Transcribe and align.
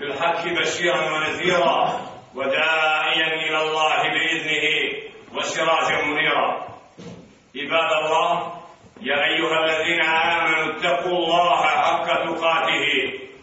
بالحق 0.00 0.48
بشيرا 0.48 1.00
ونذيرا 1.12 2.00
وداعيا 2.34 3.26
إلى 3.26 3.62
الله 3.62 4.02
بإذنه 4.02 4.66
وسراجا 5.34 6.02
منيرا. 6.02 6.48
عباد 7.56 7.92
الله 8.04 8.52
يا 9.00 9.24
أيها 9.24 9.64
الذين 9.64 10.02
آمنوا 10.02 10.72
اتقوا 10.72 11.16
الله 11.18 11.62
حق 11.62 12.06
تقاته 12.06 12.86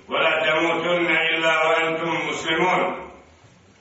ولا 0.10 0.34
تموتن 0.46 1.16
إلا 1.16 1.68
وأنتم 1.68 2.28
مسلمون. 2.30 3.10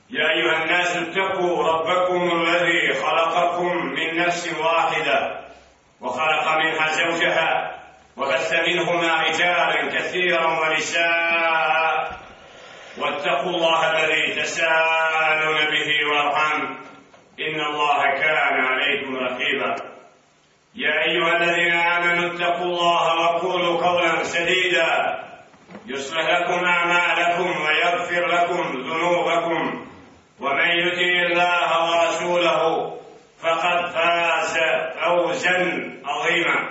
يا 0.09 0.29
أيها 0.29 0.63
الناس 0.63 0.95
اتقوا 0.95 1.63
ربكم 1.67 2.41
الذي 2.41 2.93
خلقكم 2.93 3.75
من 3.85 4.17
نفس 4.17 4.53
واحدة 4.59 5.45
وخلق 6.01 6.57
منها 6.57 6.87
زوجها 6.87 7.75
وبث 8.17 8.53
منهما 8.53 9.23
رجالا 9.23 9.99
كثيرا 9.99 10.45
ونساء. 10.59 11.96
واتقوا 12.99 13.49
الله 13.49 13.91
الذي 13.91 14.41
تساءلون 14.41 15.57
به 15.71 16.09
والأرحام. 16.09 16.77
إن 17.39 17.61
الله 17.61 18.01
كان 18.03 18.65
عليكم 18.65 19.15
رقيبا. 19.15 19.75
يا 20.75 21.03
أيها 21.03 21.37
الذين 21.37 21.71
آمنوا 21.71 22.33
اتقوا 22.33 22.65
الله 22.65 23.15
وقولوا 23.21 23.87
قولا 23.87 24.23
سديدا. 24.23 25.23
يصلح 25.85 26.29
لكم 26.29 26.65
أعمالكم 26.65 27.61
ويغفر 27.61 28.25
لكم 28.27 28.83
ذنوبكم. 28.89 29.87
ومن 30.39 30.69
يطع 30.69 31.25
الله 31.25 31.69
ورسوله 31.89 32.93
فقد 33.41 33.89
فاز 33.89 34.57
فوزا 34.99 35.57
عظيما. 36.05 36.69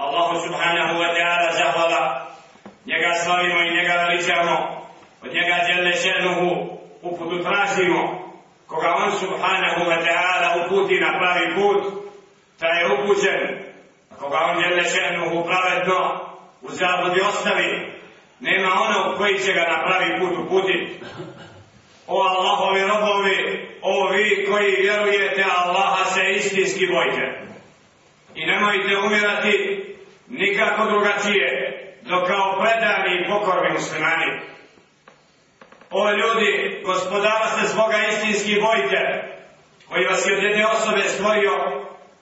الله 0.00 0.48
سبحانه 0.48 0.98
وتعالى 0.98 1.52
زهر. 1.52 2.20
njega 2.86 3.14
slavimo 3.14 3.60
i 3.62 3.70
njega 3.70 4.06
od 5.22 5.34
njega 5.34 5.56
djelne 5.66 5.92
še'nuhu 5.92 6.78
uputu 7.02 7.42
tražimo 7.42 8.30
koga 8.66 8.94
on 9.04 9.12
subhanahu 9.18 9.80
wa 9.90 9.98
ta'ala 10.06 10.66
uputi 10.66 11.00
na 11.00 11.18
pravi 11.18 11.54
put 11.54 11.80
taj 12.58 12.80
je 12.80 12.92
upućen. 12.92 13.40
Koga 14.18 14.38
on 14.38 14.56
djelne 14.58 14.82
še'nuhu 14.82 15.44
pravedno 15.44 16.00
u 16.62 16.68
zabudi 16.70 17.20
ostavi 17.20 17.92
nema 18.40 18.70
onog 18.72 19.18
koji 19.18 19.38
će 19.38 19.52
ga 19.52 19.60
na 19.60 19.84
pravi 19.86 20.20
put 20.20 20.38
uputiti 20.38 21.00
o 22.06 22.22
Allahovi 22.22 22.80
robovi 22.80 23.68
o 23.82 24.08
vi 24.12 24.46
koji 24.50 24.82
vjerujete 24.82 25.44
Allaha 25.56 26.04
se 26.04 26.30
istinski 26.30 26.86
bojte. 26.86 27.42
I 28.34 28.46
nemojte 28.46 28.96
umirati 28.96 29.84
nikako 30.28 30.84
drugačije 30.90 31.48
dok 32.02 32.28
kao 32.28 32.60
predani 32.60 33.16
i 33.16 33.28
pokorni 33.28 33.72
muslimani. 33.72 34.40
O 35.90 36.10
ljudi, 36.10 36.82
gospodara 36.84 37.46
se 37.46 37.68
svoga 37.68 37.96
istinski 38.10 38.60
bojte, 38.60 39.00
koji 39.88 40.04
vas 40.06 40.26
je 40.26 40.36
od 40.36 40.42
jedne 40.42 40.66
osobe 40.66 41.02
stvorio, 41.08 41.52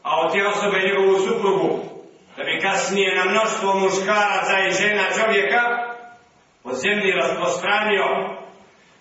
a 0.03 0.21
od 0.21 0.33
te 0.33 0.47
osobe 0.47 0.79
njegovu 0.79 1.19
suprugu, 1.19 1.79
da 2.37 2.45
bi 2.45 2.61
kasnije 2.61 3.17
na 3.17 3.25
mnoštvo 3.25 3.75
muškaraca 3.75 4.59
i 4.59 4.73
žena 4.73 5.05
čovjeka 5.19 5.61
od 6.65 6.75
zemlji 6.75 7.13
rasprostranio. 7.13 8.05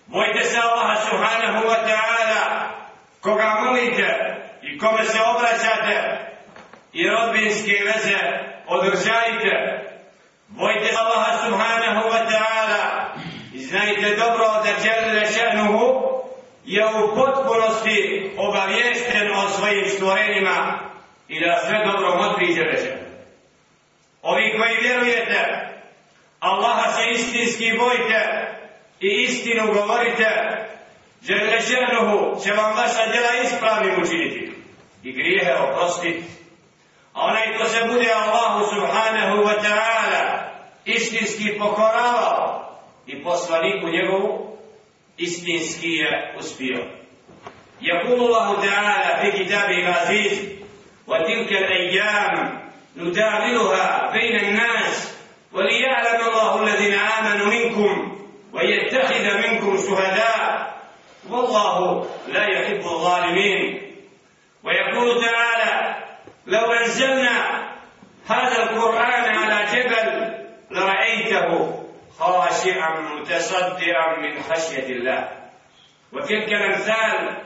Bojte 0.06 0.44
se 0.44 0.58
Allaha 0.58 0.96
subhanahu 1.10 1.66
wa 1.68 1.78
ta'ala, 1.88 2.42
koga 3.20 3.60
molite 3.64 4.08
i 4.62 4.78
kome 4.78 5.04
se 5.04 5.18
obraćate 5.36 5.96
i 6.92 7.08
rodbinske 7.08 7.72
veze 7.84 8.18
održajte. 8.66 9.54
Bojte 10.48 10.88
Allaha 10.98 11.44
subhanahu 11.44 12.08
wa 12.08 12.22
ta'ala 12.30 13.08
i 13.54 13.58
znajte 13.58 14.16
dobro 14.16 14.44
da 14.64 14.72
Đerle 14.82 15.26
Šernuhu 15.32 16.08
je 16.68 16.84
u 16.86 17.14
potpunosti 17.14 18.30
obavješten 18.36 19.32
o 19.32 19.48
svojim 19.48 19.88
stvorenjima 19.88 20.78
i 21.28 21.40
da 21.40 21.60
sve 21.66 21.78
dobro 21.86 22.16
motri 22.16 22.54
Đerle 22.54 22.96
Ovi 24.22 24.58
koji 24.58 24.88
vjerujete, 24.88 25.68
Allaha 26.40 26.92
se 26.92 27.10
istinski 27.10 27.78
bojite 27.78 28.48
i 29.00 29.06
istinu 29.22 29.72
govorite, 29.72 30.28
Đerle 31.20 31.60
će 32.44 32.52
vam 32.52 32.76
vaša 32.76 33.12
djela 33.12 33.42
ispravnim 33.44 34.02
učiniti 34.02 34.52
i 35.02 35.12
grijehe 35.12 35.52
oprostiti. 35.54 36.24
A 37.12 37.24
onaj 37.24 37.58
ko 37.58 37.64
se 37.64 37.84
bude 37.92 38.12
Allahu 38.12 38.74
subhanahu 38.74 39.36
wa 39.36 39.54
ta'ala 39.62 40.38
istinski 40.84 41.58
pokoravao 41.58 42.72
i 43.06 43.22
poslaniku 43.22 43.88
njegovu 43.88 44.47
istinski 45.18 45.88
je 45.88 46.34
uspio. 46.38 46.98
يقول 47.82 48.20
الله 48.20 48.66
تعالى 48.66 49.30
في 49.32 49.44
كتابه 49.44 49.78
العزيز 49.78 50.48
وتلك 51.06 51.52
الأيام 51.52 52.60
نداولها 52.96 54.10
بين 54.12 54.36
الناس 54.44 55.14
وليعلم 55.52 56.20
الله 56.28 56.62
الذين 56.62 56.94
آمنوا 56.94 57.46
منكم 57.46 58.18
ويتخذ 58.52 59.24
منكم 59.38 59.76
شهداء 59.76 60.74
والله 61.30 62.06
لا 62.28 62.44
يحب 62.46 62.80
الظالمين 62.80 63.82
ويقول 64.64 65.24
تعالى 65.24 65.96
لو 66.46 66.72
أنزلنا 66.72 67.68
هذا 68.28 68.62
القرآن 68.62 69.24
على 69.36 69.66
جبل 69.72 70.34
لرأيته 70.70 71.84
خاشعا 72.18 73.00
متصدعا 73.00 74.16
من 74.16 74.42
خشية 74.42 74.86
الله. 74.86 75.28
وتلك 76.12 76.52
الأمثال 76.52 77.42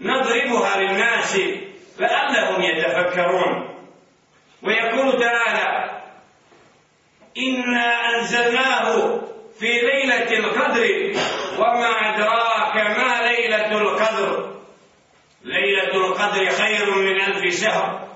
نضربها 0.00 0.76
للناس 0.76 1.40
لعلهم 1.98 2.62
يتفكرون. 2.62 3.74
ويقول 4.62 5.20
تعالى 5.20 6.00
إنا 7.38 8.14
أنزلناه 8.14 9.20
في 9.58 9.66
ليلة 9.66 10.38
القدر 10.38 11.12
وما 11.58 11.88
أدراك 11.88 12.76
ما 12.76 13.22
ليلة 13.22 13.78
القدر. 13.78 14.54
ليلة 15.44 15.94
القدر 15.94 16.46
خير 16.46 16.94
من 16.94 17.20
ألف 17.20 17.60
شهر. 17.60 18.08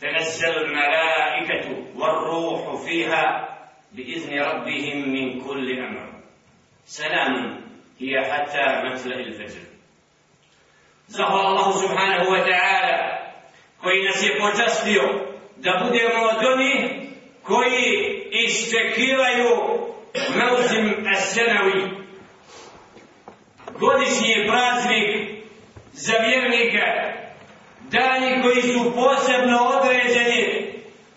تنزل 0.00 0.56
الملائكة 0.56 1.84
والروح 1.96 2.84
فيها. 2.84 3.57
بإذن 3.92 4.38
ربهم 4.38 5.08
من 5.08 5.40
كل 5.40 5.78
أمر 5.78 6.22
سلام 6.84 7.60
هي 8.00 8.20
حتى 8.32 8.64
مطلع 8.84 9.16
الفجر 9.16 9.60
زهر 11.08 11.48
الله 11.48 11.72
سبحانه 11.72 12.28
وتعالى 12.30 13.18
koji 13.82 14.04
nas 14.04 14.22
je 14.22 14.38
počastio 14.40 15.02
da 15.56 15.84
budemo 15.84 16.24
od 16.24 16.44
onih 16.52 16.84
koji 17.42 17.84
iščekivaju 18.30 19.78
Mausim 20.36 21.06
As-Senawi 21.06 21.98
godišnji 23.78 24.46
praznik 24.48 25.28
za 25.92 26.14
vjernike 26.16 26.82
dani 27.80 28.42
koji 28.42 28.62
su 28.62 28.92
posebno 28.94 29.58
određeni 29.58 30.72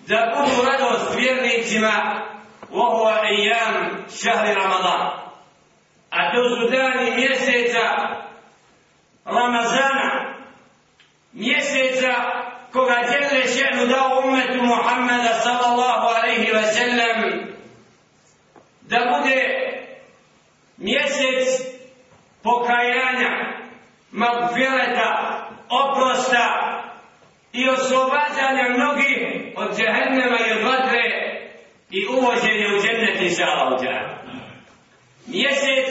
da 0.08 0.34
budu 0.36 0.70
radost 0.70 1.18
vjernicima 1.20 2.22
وهو 2.71 3.09
أيام 3.09 4.07
شهر 4.09 4.57
رمضان 4.57 5.11
أتوسو 6.13 6.69
داني 6.69 7.11
ميسيتا 7.11 7.89
رمضان 9.27 9.99
ميسيتا 11.35 12.15
كوغا 12.73 13.03
جل 13.03 13.49
شأن 13.49 13.89
دا 13.89 14.01
أمة 14.19 14.63
محمد 14.63 15.25
صلى 15.45 15.67
الله 15.73 16.15
عليه 16.15 16.53
وسلم 16.59 17.47
da 18.91 18.99
bude 18.99 19.43
mjesec 20.79 21.49
pokajanja, 22.43 23.31
magfireta, 24.13 25.11
oprosta 25.69 26.47
i 27.53 27.69
oslobađanja 27.69 28.69
mnogih 28.77 29.19
od 29.57 29.77
džehennema 29.77 30.39
i 30.49 30.53
od 30.53 30.60
vatre 30.60 30.60
i 31.92 32.08
uvođenje 32.08 32.68
u 32.76 32.82
džennet 32.82 33.22
inša 33.22 33.44
Allah 33.44 33.82
Mjesec 35.28 35.90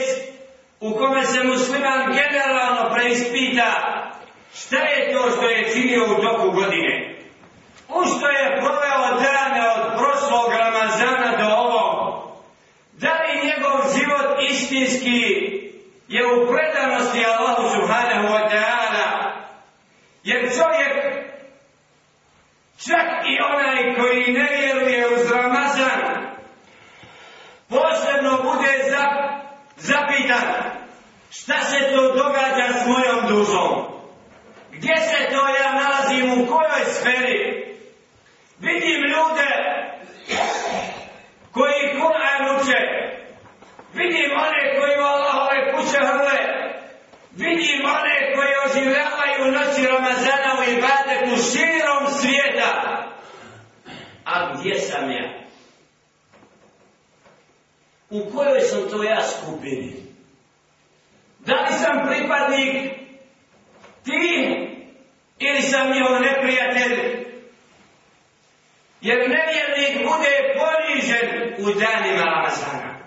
u 0.79 0.95
kome 0.97 1.25
se 1.25 1.43
musliman 1.43 2.13
generalno 2.13 2.93
preispita 2.93 4.01
šta 4.55 4.77
je 4.77 5.13
to 5.13 5.31
što 5.31 5.49
je 5.49 5.73
činio 5.73 6.03
u 6.03 6.21
toku 6.21 6.51
godine. 6.51 7.15
U 7.89 8.05
što 8.05 8.27
je 8.29 8.59
proveo 8.59 9.19
dane 9.21 9.69
od 9.75 9.97
prošlog 9.97 10.53
Ramazana 10.59 11.37
do 11.37 11.55
ovog. 11.55 12.21
Da 12.93 13.09
li 13.09 13.47
njegov 13.47 13.77
život 13.97 14.37
istinski 14.49 15.21
je 16.07 16.25
u 16.25 16.47
predanosti 16.47 17.25
Allahu 17.25 17.75
subhanahu 17.75 18.27
wa 18.27 18.49
ta'ala. 18.49 19.31
Jer 20.23 20.41
čovjek, 20.41 20.95
čak 22.85 23.07
i 23.25 23.33
onaj 23.53 23.95
koji 23.95 24.33
ne 24.33 24.47
vjeruje 24.59 25.07
uz 25.07 25.31
Ramazan, 25.31 25.90
posebno 27.71 28.31
bude 28.43 28.73
zapitan 29.77 30.71
šta 31.31 31.61
se 31.61 31.79
to 31.95 32.01
događa 32.15 32.73
s 32.73 32.87
mojom 32.87 33.27
dušom. 33.27 33.91
Gdje 34.71 34.95
se 34.97 35.29
to 35.29 35.47
ja 35.47 35.71
nalazim, 35.73 36.31
u 36.31 36.47
kojoj 36.47 36.85
sferi? 36.85 37.75
Vidim 38.59 39.01
ljude 39.01 39.51
koji 41.51 41.99
Kur'an 41.99 42.41
uče. 42.55 42.81
Vidim 43.93 44.31
one 44.31 44.79
koji 44.79 44.99
u 44.99 45.03
Allahove 45.03 45.73
kuće 45.73 45.97
hrle. 45.97 46.39
Vidim 47.31 47.85
one 47.85 48.33
koji 48.35 48.53
oživljavaju 48.65 49.51
noći 49.51 49.87
Ramazana 49.87 50.51
u 50.59 50.63
ibadetu 50.63 51.51
širom 51.51 52.07
svijeta. 52.07 53.03
A 54.25 54.53
gdje 54.53 54.79
sam 54.79 55.11
ja? 55.11 55.40
U 58.11 58.31
kojoj 58.35 58.61
sam 58.61 58.89
to 58.89 59.03
ja 59.03 59.21
skupini? 59.27 59.93
Da 61.39 61.53
li 61.53 61.73
sam 61.73 62.07
pripadnik 62.07 62.91
ti 64.03 64.57
ili 65.39 65.61
sam 65.61 65.91
njihov 65.91 66.21
neprijatelj? 66.21 67.25
Jer 69.01 69.17
nevjernik 69.17 70.07
bude 70.07 70.33
ponižen 70.57 71.53
u 71.57 71.79
danima 71.79 72.23
Ramazana. 72.23 72.99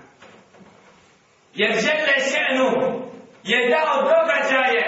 Jer 1.54 1.72
žele 1.72 2.16
šenu 2.30 3.00
je 3.44 3.68
dao 3.68 4.02
događaje 4.02 4.84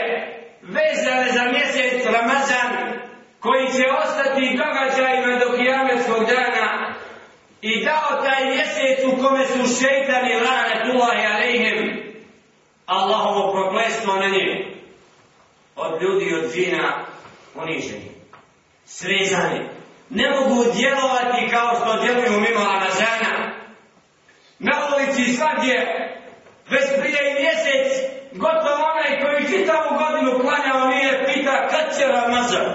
vezane 0.63 1.33
za 1.33 1.45
mjesec 1.45 2.05
Ramazan 2.05 3.01
koji 3.41 3.67
će 3.67 3.85
ostati 4.05 4.59
događajima 4.59 5.39
do 5.39 5.57
kijametskog 5.57 6.25
dana 6.25 6.66
i 7.67 7.85
dao 7.85 8.23
taj 8.23 8.45
mjesec 8.45 9.05
u 9.07 9.23
kome 9.23 9.47
su 9.47 9.81
šeitani 9.81 10.35
lanetullahi 10.35 11.27
alejhim 11.35 12.07
Allahovo 12.87 13.53
proklestvo 13.53 14.17
na 14.17 14.29
njih 14.29 14.67
od 15.77 16.03
ljudi 16.03 16.35
od 16.35 16.55
džina 16.55 17.07
poniženi, 17.55 18.11
srezani, 18.85 19.61
ne 20.11 20.31
mogu 20.31 20.65
djelovati 20.73 21.51
kao 21.51 21.75
što 21.75 22.03
djeluju 22.03 22.41
mimo 22.41 22.65
Ramazana. 22.65 23.55
Na 24.59 24.73
ulici 24.95 25.37
svakdje 25.37 25.77
već 26.71 26.85
prije 27.01 27.31
i 27.31 27.43
mjesec, 27.43 28.11
gotovo 28.33 28.85
onaj 28.93 29.21
koji 29.21 29.59
čitavu 29.59 29.99
godinu 29.99 30.39
klanjao 30.41 30.89
nije 30.89 31.25
pita 31.25 31.69
kad 31.69 31.99
će 31.99 32.07
Ramazan? 32.07 32.73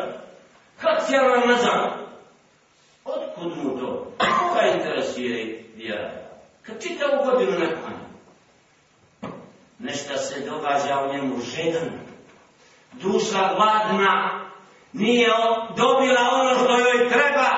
Kad 0.81 1.07
će 1.09 1.17
Ramazan? 1.17 2.00
Otkud 3.05 3.57
mu 3.57 3.79
to? 3.79 4.11
Koga 4.17 4.61
interesuje 4.73 5.63
vjera? 5.75 6.11
Kad 6.61 6.83
čitavu 6.83 7.25
godinu 7.25 7.51
na 7.51 7.65
klanja? 7.65 8.11
Nešto 9.79 10.17
se 10.17 10.39
događa 10.39 10.99
u 11.05 11.13
njemu 11.13 11.41
žedan. 11.41 11.89
Duša 12.93 13.53
gladna. 13.55 14.41
nije 14.93 15.27
dobila 15.77 16.29
ono 16.33 16.55
što 16.55 16.77
joj 16.77 17.09
treba, 17.09 17.49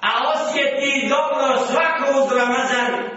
a 0.00 0.10
osjeti 0.34 1.08
dobro 1.08 1.58
svako 1.66 2.20
uz 2.20 2.38
Ramazan, 2.38 3.10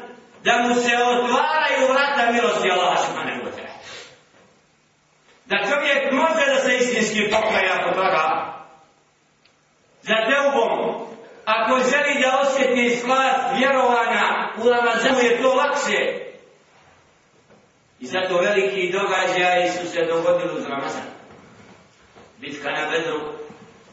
da 0.44 0.66
mu 0.68 0.76
se 0.76 0.92
otvaraju 0.96 1.94
vrata 1.94 2.32
milosti 2.32 2.72
Allah 2.72 2.98
Šmane 3.06 3.42
Vutra. 3.44 3.70
Da 5.46 5.58
čovjek 5.70 6.12
može 6.12 6.54
da 6.54 6.60
se 6.60 6.78
istinski 6.78 7.32
pokaja 7.32 7.74
ako 7.80 7.96
toga. 7.96 8.54
Za 10.02 10.16
teubom, 10.16 11.03
ako 11.46 11.80
želi 11.80 12.22
da 12.22 12.40
osjeti 12.42 12.96
slast 12.96 13.58
vjerovanja 13.58 14.50
u 14.58 14.70
Ramazanu 14.70 15.20
je 15.20 15.42
to 15.42 15.54
lakše. 15.54 16.24
I 18.00 18.06
zato 18.06 18.38
veliki 18.38 18.92
događaji 18.92 19.72
su 19.72 19.88
se 19.88 20.06
dogodili 20.06 20.58
uz 20.58 20.66
Ramazan. 20.66 21.04
Bitka 22.38 22.70
na 22.72 22.90
Bedru, 22.90 23.20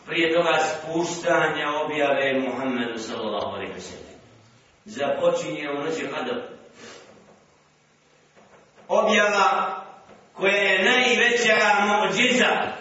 prije 0.07 0.35
toga 0.35 0.59
spuštanja 0.59 1.69
objave 1.85 2.41
Muhammedu 2.41 2.99
sallallahu 2.99 3.49
alaihi 3.49 3.73
wa 3.73 3.81
sallam. 3.81 4.21
Započinje 4.85 5.71
u 5.71 5.85
noći 5.85 6.07
Hadar. 6.07 6.43
Objava 8.89 9.77
koja 10.33 10.57
je 10.57 10.85
najveća 10.85 11.57
mođiza 11.87 12.81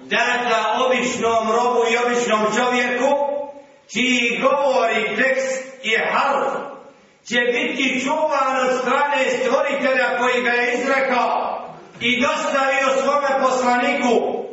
data 0.00 0.78
običnom 0.86 1.50
robu 1.50 1.80
i 1.92 2.06
običnom 2.06 2.46
čovjeku 2.56 3.19
čiji 3.92 4.40
govori 4.42 5.16
tekst 5.16 5.64
i 5.82 5.96
harf 6.12 6.52
će 7.28 7.38
biti 7.52 8.04
čuvan 8.04 8.56
od 8.66 8.80
strane 8.80 9.30
stvoritelja 9.30 10.18
koji 10.18 10.42
ga 10.42 10.50
je 10.50 10.74
izrekao 10.74 11.66
i 12.00 12.20
dostavio 12.20 13.02
svome 13.02 13.44
poslaniku 13.46 14.44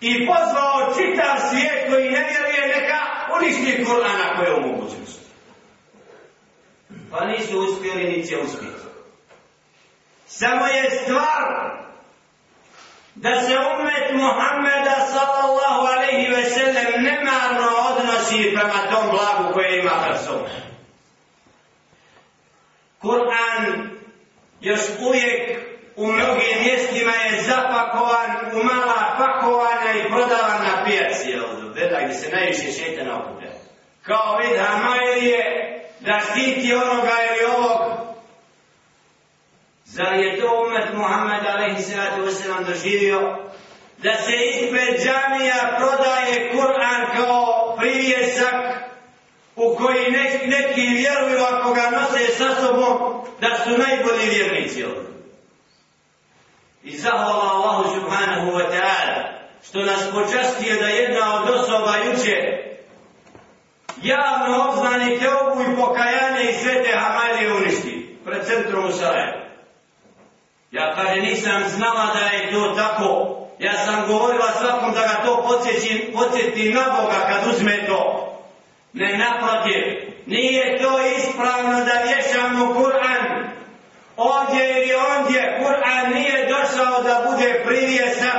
i 0.00 0.26
pozvao 0.26 0.94
čitav 0.96 1.36
svijet 1.50 1.90
koji 1.90 2.10
ne 2.10 2.28
vjeruje 2.30 2.80
neka 2.80 2.98
uništi 3.36 3.84
Kur'ana 3.84 4.36
koje 4.36 4.48
je 4.48 4.54
u 4.54 4.68
mogućnosti. 4.68 5.22
Pa 7.10 7.24
nisu 7.24 7.58
uspjeli, 7.60 8.04
ni 8.04 8.26
će 8.26 8.38
uspjeti. 8.38 8.82
Samo 10.26 10.66
je 10.66 10.90
stvar 10.90 11.82
da 13.14 13.40
se 13.40 13.56
umet 13.58 14.14
Muhammeda 14.14 14.96
sallallahu 15.12 15.86
alaihi 15.86 16.30
ve 16.30 16.44
sellem 16.44 17.02
nemarno 17.02 17.68
odnosi 17.90 18.54
prema 18.54 18.90
tom 18.90 19.10
blagu 19.10 19.52
koje 19.52 19.78
ima 19.78 19.90
pred. 20.04 20.16
Kur'an 23.02 23.90
još 24.60 24.80
uvijek 25.00 25.58
u 25.96 26.06
mnogim 26.12 26.62
mjestima 26.64 27.12
je 27.12 27.42
zapakovan 27.42 28.30
u 28.52 28.64
mala 28.64 29.16
pakovanja 29.18 29.92
i 29.98 30.10
prodavan 30.10 30.62
na 30.62 30.84
pijaci, 30.84 31.30
jel, 31.30 31.42
gdje 31.70 32.14
se 32.14 32.36
najviše 32.36 32.72
šeitana 32.72 33.20
okuplja. 33.20 33.50
Kao 34.02 34.36
vid 34.36 34.60
Hamailije 34.60 35.42
da 36.00 36.20
štiti 36.20 36.74
onoga 36.74 37.12
ili 37.30 37.44
ovog. 37.56 38.11
Zar 39.92 40.14
je 40.14 40.40
to 40.40 40.48
umet 40.66 40.94
Muhammed 40.94 41.46
alaihi 41.46 41.82
sallatu 41.82 42.24
wasallam 42.24 42.64
doživio? 42.64 43.20
Da 43.98 44.14
se 44.14 44.32
ispred 44.32 45.00
džamija 45.04 45.76
prodaje 45.78 46.52
Kur'an 46.52 47.16
kao 47.16 47.76
privjesak 47.78 48.54
u 49.56 49.76
koji 49.76 50.10
neki 50.46 50.80
vjeruju 50.80 51.44
ako 51.50 51.74
ga 51.74 51.90
nose 51.90 52.26
sa 52.38 52.54
sobom 52.60 53.24
da 53.40 53.58
su 53.64 53.70
najbolji 53.70 54.30
vjernici 54.30 54.84
ovdje. 54.84 55.12
I 56.84 56.98
zahvala 56.98 57.52
Allahu 57.52 57.94
subhanahu 57.94 58.50
wa 58.50 58.64
ta'ala 58.70 59.22
što 59.62 59.78
nas 59.82 60.10
počastio 60.12 60.76
da 60.80 60.86
jedna 60.88 61.42
od 61.42 61.50
osoba 61.50 61.96
juče 61.96 62.62
javno 64.02 64.68
obznani 64.68 65.18
teobu 65.18 65.62
i 65.62 65.76
pokajanje 65.76 66.50
i 66.50 66.54
sve 66.54 66.82
te 66.82 66.98
hamalije 66.98 67.52
uništi 67.52 68.18
pred 68.24 68.46
centrom 68.46 68.84
u 68.84 68.92
Sarajevo. 68.92 69.51
Ja 70.72 70.94
kaže 70.94 71.20
nisam 71.20 71.62
znala 71.68 72.14
da 72.14 72.36
je 72.36 72.52
to 72.52 72.74
tako. 72.76 73.38
Ja 73.58 73.72
sam 73.84 74.06
govorila 74.06 74.52
svakom 74.60 74.92
da 74.94 75.00
ga 75.00 75.24
to 75.24 75.42
podsjećim, 75.48 76.12
podsjeti 76.12 76.72
na 76.72 76.80
Boga 76.80 77.26
kad 77.28 77.54
uzme 77.54 77.86
to. 77.86 78.28
Ne 78.92 79.18
naprotiv, 79.18 79.82
nije 80.26 80.78
to 80.82 80.98
ispravno 81.18 81.84
da 81.84 82.02
vješamo 82.04 82.74
Kur'an 82.74 83.50
ovdje 84.16 84.70
ili 84.70 84.94
ondje, 84.94 85.60
Kur'an 85.62 86.14
nije 86.14 86.48
došao 86.48 87.02
da 87.02 87.30
bude 87.30 87.62
privjesa. 87.66 88.32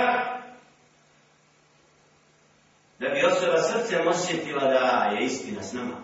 Da 2.99 3.09
bi 3.09 3.25
osoba 3.25 3.57
srcem 3.57 4.07
osjetila 4.07 4.63
da 4.67 5.09
je 5.11 5.25
istina 5.25 5.63
s 5.63 5.73
nama. 5.73 5.95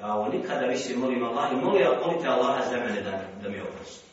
Ja 0.00 0.14
ovo 0.14 0.28
nikada 0.28 0.66
više 0.66 0.96
molim 0.96 1.24
Allah 1.24 1.52
i 1.52 1.56
molim, 1.56 1.86
molite 2.06 2.28
Allaha 2.28 2.62
za 2.70 2.76
mene 2.76 3.02
da, 3.02 3.10
da 3.42 3.48
mi 3.48 3.60
oprosti. 3.60 4.07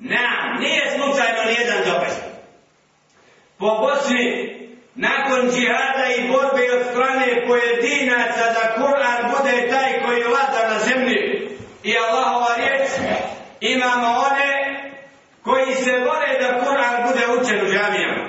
Na, 0.00 0.58
nije 0.60 0.82
slučajno 0.90 1.42
nijedan 1.44 1.78
događaj. 1.84 2.28
Po 3.58 3.78
Bosni, 3.80 4.24
nakon 4.94 5.50
džihada 5.50 6.06
i 6.16 6.28
borbe 6.28 6.64
od 6.76 6.86
strane 6.90 7.46
pojedinaca 7.46 8.44
da 8.56 8.82
Kur'an 8.82 9.20
bude 9.34 9.68
taj 9.70 10.06
koji 10.06 10.22
vlada 10.24 10.68
na 10.68 10.78
zemlji, 10.78 11.48
i 11.82 11.94
Allahova 11.98 12.54
riječ, 12.56 12.88
imamo 13.60 14.06
one 14.06 14.52
koji 15.42 15.74
se 15.74 15.92
bore 15.92 16.30
da 16.40 16.60
Kur'an 16.64 17.06
bude 17.06 17.40
učen 17.40 17.66
u 17.66 17.70
džamijama. 17.72 18.28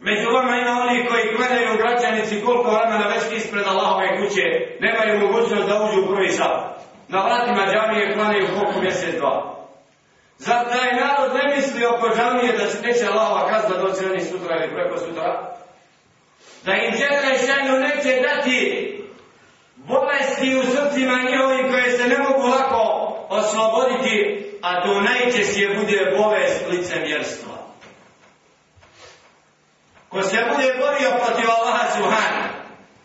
Među 0.00 0.30
vama 0.30 0.56
ima 0.56 0.80
oni 0.80 1.06
koji 1.06 1.36
gledaju 1.36 1.78
građanici 1.78 2.42
koliko 2.44 2.70
vremena 2.70 3.06
već 3.08 3.22
ispred 3.36 3.64
Allahove 3.66 4.08
kuće, 4.18 4.42
nemaju 4.80 5.20
mogućnost 5.20 5.68
da 5.68 5.82
uđu 5.82 6.02
u 6.02 6.14
prvi 6.14 6.28
sal. 6.28 6.54
Na 7.08 7.24
vratima 7.24 7.66
džamije 7.72 8.14
klanjaju 8.14 8.46
koliko 8.58 8.80
mjesec 8.80 9.14
dva. 9.14 9.57
Zar 10.38 10.64
da 10.64 10.84
je 10.84 11.00
narod 11.00 11.34
ne 11.34 11.56
misli 11.56 11.86
oko 11.86 12.16
džamije 12.16 12.52
da 12.52 12.66
se 12.66 12.82
neće 12.82 13.06
Allahova 13.06 13.48
kazna 13.48 13.76
doći 13.76 14.04
oni 14.04 14.24
sutra 14.24 14.56
ili 14.56 14.74
preko 14.74 14.98
sutra? 14.98 15.54
Da 16.64 16.72
im 16.72 16.92
žele 16.96 17.38
šanju 17.46 17.80
neće 17.80 18.20
dati 18.20 18.58
bolesti 19.76 20.56
u 20.56 20.62
srcima 20.62 21.22
njihovim 21.30 21.70
koje 21.70 21.90
se 21.90 22.08
ne 22.08 22.18
mogu 22.18 22.48
lako 22.48 23.14
osloboditi, 23.28 24.44
a 24.62 24.82
to 24.82 25.00
najčešće 25.00 25.68
bude 25.78 26.16
bolest 26.18 26.64
licemjerstva. 26.70 27.54
Ko 30.08 30.22
se 30.22 30.36
bude 30.36 30.74
borio 30.80 31.10
protiv 31.24 31.50
Allaha 31.50 31.90
Subhana 31.96 32.48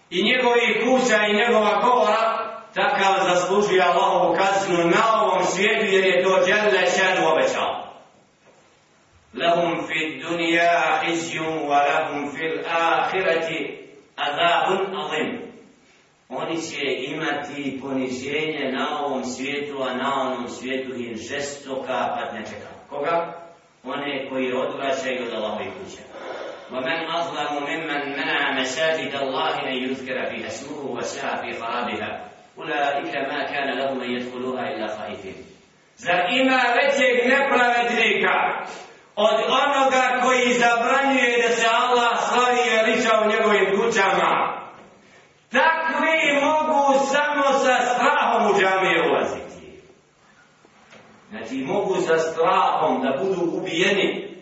i 0.09 0.23
njegovih 0.23 0.83
kuća 0.83 1.17
i 1.25 1.33
njegova 1.33 1.81
govora, 1.81 2.42
takav 2.74 3.14
zaslužuje 3.28 3.82
Allahovu 3.82 4.36
kaznu 4.36 4.84
na 4.84 5.22
ovom 5.22 5.44
svijetu 5.44 5.86
jer 5.86 6.04
je 6.04 6.22
to 6.24 6.44
djelle 6.44 6.86
šan 6.96 7.24
obećao. 7.32 7.88
لهم 9.34 9.86
في 9.86 10.06
الدنيا 10.06 11.00
خزي 11.00 11.38
ولهم 11.38 12.30
في 12.30 12.46
الآخرة 12.46 13.48
عذاب 14.18 14.94
عظيم 14.94 15.48
oni 16.30 16.62
će 16.62 16.84
imati 17.12 17.80
poniženje 17.82 18.72
na 18.72 19.04
ovom 19.04 19.24
svijetu, 19.24 19.82
a 19.82 19.94
na 19.94 20.20
onom 20.20 20.48
svijetu 20.48 20.94
im 20.94 21.16
žestoka 21.16 22.16
patnja 22.16 22.42
čeka. 22.42 22.68
Koga? 22.90 23.34
One 23.84 24.28
koji 24.28 24.52
odvraćaju 24.52 25.26
od 25.26 25.34
Allahovi 25.34 25.64
kuće. 25.64 26.02
ومن 26.72 27.10
أظلم 27.10 27.52
ممن 27.68 28.02
منع 28.18 28.60
مساجد 28.60 29.14
الله 29.14 29.54
أن 29.68 29.74
يذكر 29.84 30.26
فيها 30.30 30.46
اسمه 30.46 30.80
وسعى 30.90 31.36
في 31.42 31.60
خرابها 31.60 32.30
ulaika 32.57 33.19
ma 33.29 33.45
kana 33.51 33.73
lahum 33.83 34.01
an 34.01 34.09
yadkhuluha 34.09 34.63
illa 34.73 34.87
khaifin. 34.97 35.35
Zar 35.97 36.19
ima 36.31 36.61
većeg 36.75 37.29
nepravednika 37.29 38.65
od 39.15 39.39
onoga 39.61 40.21
koji 40.23 40.53
zabranjuje 40.53 41.47
da 41.47 41.55
se 41.55 41.67
Allah 41.67 42.17
slavi 42.29 42.59
i 42.69 42.91
liča 42.91 43.09
u 43.25 43.29
njegovim 43.29 43.81
kućama? 43.81 44.59
Takvi 45.51 46.41
mogu 46.41 47.05
samo 47.05 47.59
sa 47.59 47.75
strahom 47.85 48.51
u 48.51 48.59
džamije 48.59 49.09
ulaziti. 49.09 49.81
Znači 51.29 51.55
mogu 51.55 51.95
sa 51.95 52.17
strahom 52.19 53.01
da 53.01 53.23
budu 53.23 53.57
ubijeni 53.57 54.37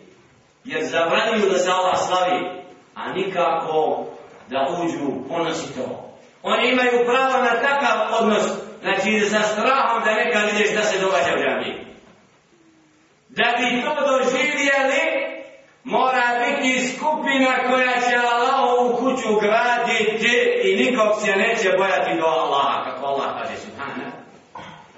jer 0.64 0.84
zabranjuju 0.84 1.50
da 1.50 1.58
se 1.58 1.70
Allah 1.70 1.98
slavi 1.98 2.62
a 2.94 3.12
nikako 3.12 4.06
da 4.48 4.68
uđu 4.82 5.28
ponosito. 5.28 6.11
Oni 6.42 6.68
imaju 6.68 7.04
pravo 7.06 7.42
na 7.42 7.60
takav 7.60 8.20
odnos, 8.20 8.42
znači 8.82 9.20
sa 9.20 9.42
strahom 9.42 10.02
da 10.04 10.14
neka 10.14 10.38
vidiš 10.38 10.74
da 10.74 10.82
se 10.82 11.00
događa 11.00 11.34
u 11.36 11.42
džamiji. 11.42 11.86
Da 13.28 13.54
bi 13.58 13.82
to 13.82 13.94
doživjeli, 14.06 15.02
mora 15.84 16.22
biti 16.44 16.88
skupina 16.88 17.52
koja 17.70 17.92
će 17.92 18.16
Allahovu 18.16 18.96
kuću 18.96 19.40
graditi 19.40 20.60
i 20.62 20.76
nikog 20.76 21.08
se 21.24 21.32
neće 21.36 21.76
bojati 21.78 22.20
do 22.20 22.26
Allaha, 22.26 22.84
kako 22.84 23.06
Allah 23.06 23.26
kaže 23.42 23.56
subhana. 23.60 24.12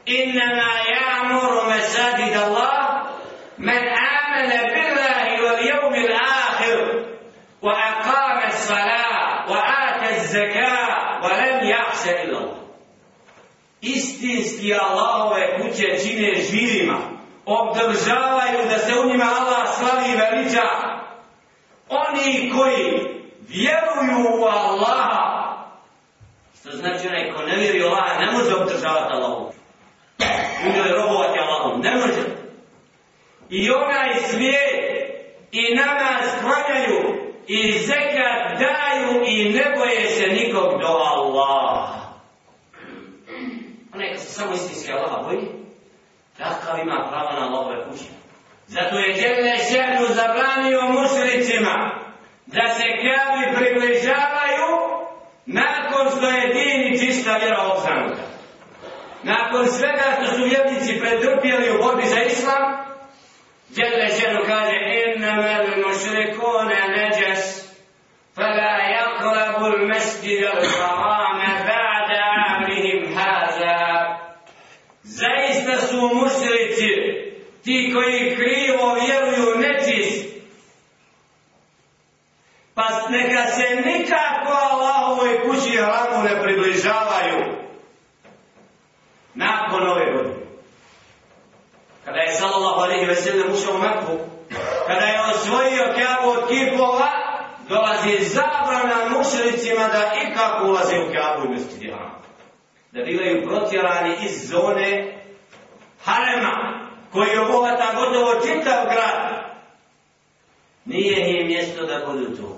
Innama 0.07 0.71
ja'muru 0.95 1.69
masajid 1.69 2.37
Allah 2.37 3.07
men 3.57 3.83
amene 3.89 4.59
billahi 4.75 5.43
wal 5.45 5.61
jevmi 5.67 6.09
akhir 6.49 6.79
wa 7.63 7.73
aqame 7.73 8.51
salat 8.51 9.49
wa 9.49 9.61
ate 9.83 10.21
zekat 10.29 10.74
jahše 11.69 12.33
lem. 12.33 12.49
Istinski 13.81 14.75
Allahove 14.75 15.59
kuće 15.59 15.99
čine 16.03 16.35
živima, 16.51 16.99
obdržavaju 17.47 18.69
da 18.71 18.79
se 18.79 18.93
u 19.01 19.09
njima 19.09 19.25
Allah 19.25 19.69
slavi 19.79 20.11
i 20.11 20.17
veliča. 20.17 20.63
Oni 21.89 22.53
koji 22.57 23.15
vjeruju 23.49 24.41
u 24.41 24.45
Allaha, 24.45 25.55
što 26.61 26.71
znači 26.77 27.09
onaj 27.09 27.33
ko 27.33 27.43
ne 27.43 27.57
vjeruje 27.57 27.85
Allaha, 27.85 28.21
ne 28.21 28.33
može 28.33 28.55
obdržavati 28.55 29.13
Allahu. 29.15 29.53
U 30.67 30.73
njoj 30.77 30.89
robovati 30.89 31.39
Allahom, 31.39 31.81
ne 31.81 31.95
može. 31.95 32.25
I 33.51 33.71
onaj 33.71 34.15
svijet 34.15 34.95
i 35.53 35.75
namaz 35.75 36.31
klanjaju 36.41 37.25
i 37.47 37.79
zekat 37.79 38.59
daju 38.59 39.23
i 39.27 39.53
ne 39.53 39.75
boje 39.79 40.07
se 40.07 40.27
nikog 40.27 40.81
do 40.81 40.87
Allaha. 40.87 42.05
Onaj 43.95 44.13
ko 44.13 44.19
se 44.19 44.31
samo 44.45 44.57
istinski 44.57 44.93
Allaha 44.93 45.23
boji, 45.23 45.49
takav 46.39 46.79
ima 46.79 47.09
pravo 47.11 47.31
na 47.41 47.47
Allahove 47.47 47.85
kuće. 47.85 48.11
Zato 48.67 48.99
je 48.99 49.15
Đerne 49.21 49.57
Šernu 49.69 50.07
zabranio 50.15 50.83
mušlicima 50.83 51.75
da 52.47 52.65
se 52.77 52.85
kjavi 53.03 53.45
približavaju 53.57 54.69
nakon 55.47 56.05
što 56.17 56.27
je 56.29 56.55
din 56.55 56.81
i 56.93 56.99
čista 56.99 57.37
vjera 57.37 57.63
obzanuta. 57.73 58.23
Nakon 59.23 59.67
svega 59.67 60.07
što 60.17 60.37
su 60.37 60.45
vjernici 60.45 61.01
pretrpjeli 61.01 61.71
u 61.71 61.83
borbi 61.83 62.07
za 62.07 62.21
islam, 62.21 62.63
Đerne 63.69 64.09
Šernu 64.17 64.41
kaže 64.47 64.77
Inna 65.05 65.35
mel 65.35 65.67
mušlikone 65.87 66.81
neđes 66.97 67.43
fela 68.35 68.73
jakrabul 68.97 69.87
mesdi 69.87 70.33
jel 70.33 70.61
fa 70.79 70.84
ti 77.65 77.93
koji 77.95 78.37
krivo 78.37 78.95
vjeruju 78.95 79.59
nečist 79.59 80.35
pa 82.75 82.83
neka 83.11 83.47
se 83.47 83.83
nikako 83.85 84.53
Allahovoj 84.73 85.43
kući 85.43 85.77
hramu 85.77 86.25
ne 86.25 86.43
približavaju 86.43 87.45
nakon 89.35 89.89
ove 89.89 90.13
godine. 90.13 90.45
Kada 92.05 92.19
je 92.19 92.35
sallallahu 92.35 92.81
alaihi 92.81 93.07
ve 93.07 93.15
sellem 93.15 93.53
ušao 93.53 93.75
u 93.75 93.79
Meku 93.79 94.25
kada 94.87 95.07
je 95.07 95.21
osvojio 95.21 95.85
Kabu 95.85 96.31
od 96.31 96.49
kipova 96.49 97.11
dolazi 97.69 98.25
zabrana 98.25 99.19
mušelicima 99.19 99.89
da 99.89 100.13
ikako 100.29 100.67
ulaze 100.67 100.95
u 100.99 101.13
Kabu 101.13 101.47
i 101.47 101.49
mesti 101.49 101.93
da 102.93 103.05
bivaju 103.05 103.49
protjerani 103.49 104.17
iz 104.25 104.51
zone 104.51 105.19
harema 106.05 106.84
koji 107.15 107.39
obuhvata 107.39 107.95
gotovo 107.95 108.33
čitav 108.47 108.85
grad. 108.85 109.45
Nije 110.85 111.41
im 111.41 111.47
mjesto 111.47 111.87
da 111.87 112.07
budu 112.07 112.37
tu. 112.37 112.57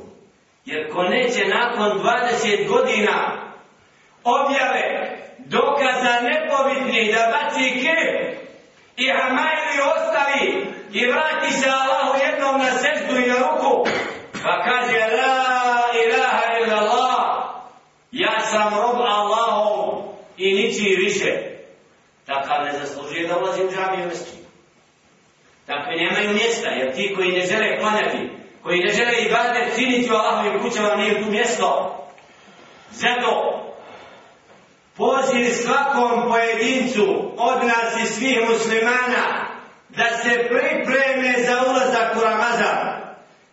Jer 0.65 0.93
ko 0.93 1.03
neće 1.03 1.49
nakon 1.49 2.01
20 2.01 2.69
godina 2.69 3.17
objave 4.25 5.17
dokaza 5.39 6.21
nepobitnih 6.21 7.15
da 7.15 7.33
baci 7.33 7.71
kip 7.71 8.37
i 8.97 9.09
hamajli 9.09 9.77
ostavi 9.95 10.67
i 10.93 11.07
vrati 11.07 11.53
se 11.53 11.69
Allahu 11.69 12.19
jednom 12.25 12.59
na 12.59 12.71
seždu 12.71 13.21
i 13.21 13.29
na 13.29 13.35
ruku 13.35 13.89
pa 14.43 14.65
kaže 14.65 14.99
la 14.99 15.85
ilaha 16.05 16.59
illa 16.61 16.77
Allah 16.77 17.45
ja 18.13 18.41
sam 18.41 18.75
rob 18.75 19.01
Allahom 19.01 20.03
i 20.37 20.55
ničiji 20.55 20.97
više 20.97 21.33
takav 22.27 22.65
ne 22.65 22.73
zaslužuje 22.79 23.29
da 23.29 23.39
ulazi 23.39 23.65
u 23.65 23.71
džamiju 23.71 24.07
mesti. 24.07 24.36
Takvi 25.67 25.97
nemaju 25.97 26.33
mjesta, 26.33 26.69
jer 26.69 26.95
ti 26.95 27.15
koji 27.17 27.33
ne 27.33 27.47
žele 27.47 27.79
klanjati, 27.81 28.31
koji 28.63 28.81
ne 28.81 28.93
žele 28.93 29.13
i 29.13 29.31
bade 29.31 29.71
činiti 29.77 30.13
u 30.13 30.15
Allahovim 30.15 30.63
kućama, 30.63 30.97
nije 30.97 31.23
tu 31.23 31.31
mjesto. 31.31 31.97
Zato, 32.91 33.63
poziv 34.97 35.53
svakom 35.53 36.29
pojedincu 36.29 37.33
od 37.37 37.67
nas 37.67 38.03
i 38.03 38.07
svih 38.07 38.39
muslimana 38.51 39.47
da 39.89 40.05
se 40.17 40.49
pripreme 40.49 41.35
za 41.47 41.63
ulazak 41.71 42.17
u 42.17 42.21
Ramazan, 42.21 43.07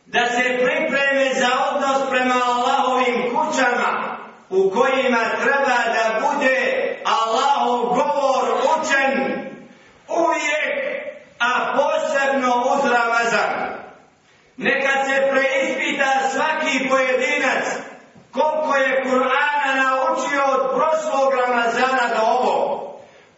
da 0.06 0.26
se 0.26 0.44
pripreme 0.44 1.34
za 1.34 1.50
odnos 1.72 2.10
prema 2.10 2.36
Allahovim 2.46 3.22
kućama 3.30 4.18
u 4.50 4.70
kojima 4.70 5.24
treba 5.42 5.78
da 5.96 6.20
bude 6.22 6.84
Allahov 7.06 7.80
govor 7.86 8.54
učen 8.80 9.14
uvijek, 10.08 10.74
a 11.46 11.50
posebno 11.78 12.52
uz 12.74 12.92
Ramazan. 12.92 13.54
Neka 14.58 14.94
se 15.06 15.16
preispita 15.32 16.12
svaki 16.34 16.90
pojedinac 16.90 17.66
koliko 18.32 18.76
je 18.76 19.04
Kur'ana 19.06 19.70
naučio 19.84 20.44
od 20.56 20.64
prošlog 20.76 21.34
Ramazana 21.46 22.06
do 22.16 22.22
ovo. 22.22 22.58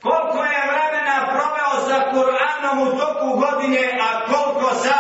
Koliko 0.01 0.43
je 0.43 0.71
vremena 0.71 1.17
proveo 1.31 1.89
sa 1.89 1.97
Kur'anom 2.11 2.45
Kur'anom 2.65 2.87
u 2.87 2.97
toku 2.99 3.39
godine, 3.39 3.99
a 4.01 4.25
koliko 4.25 4.75
sa 4.75 4.97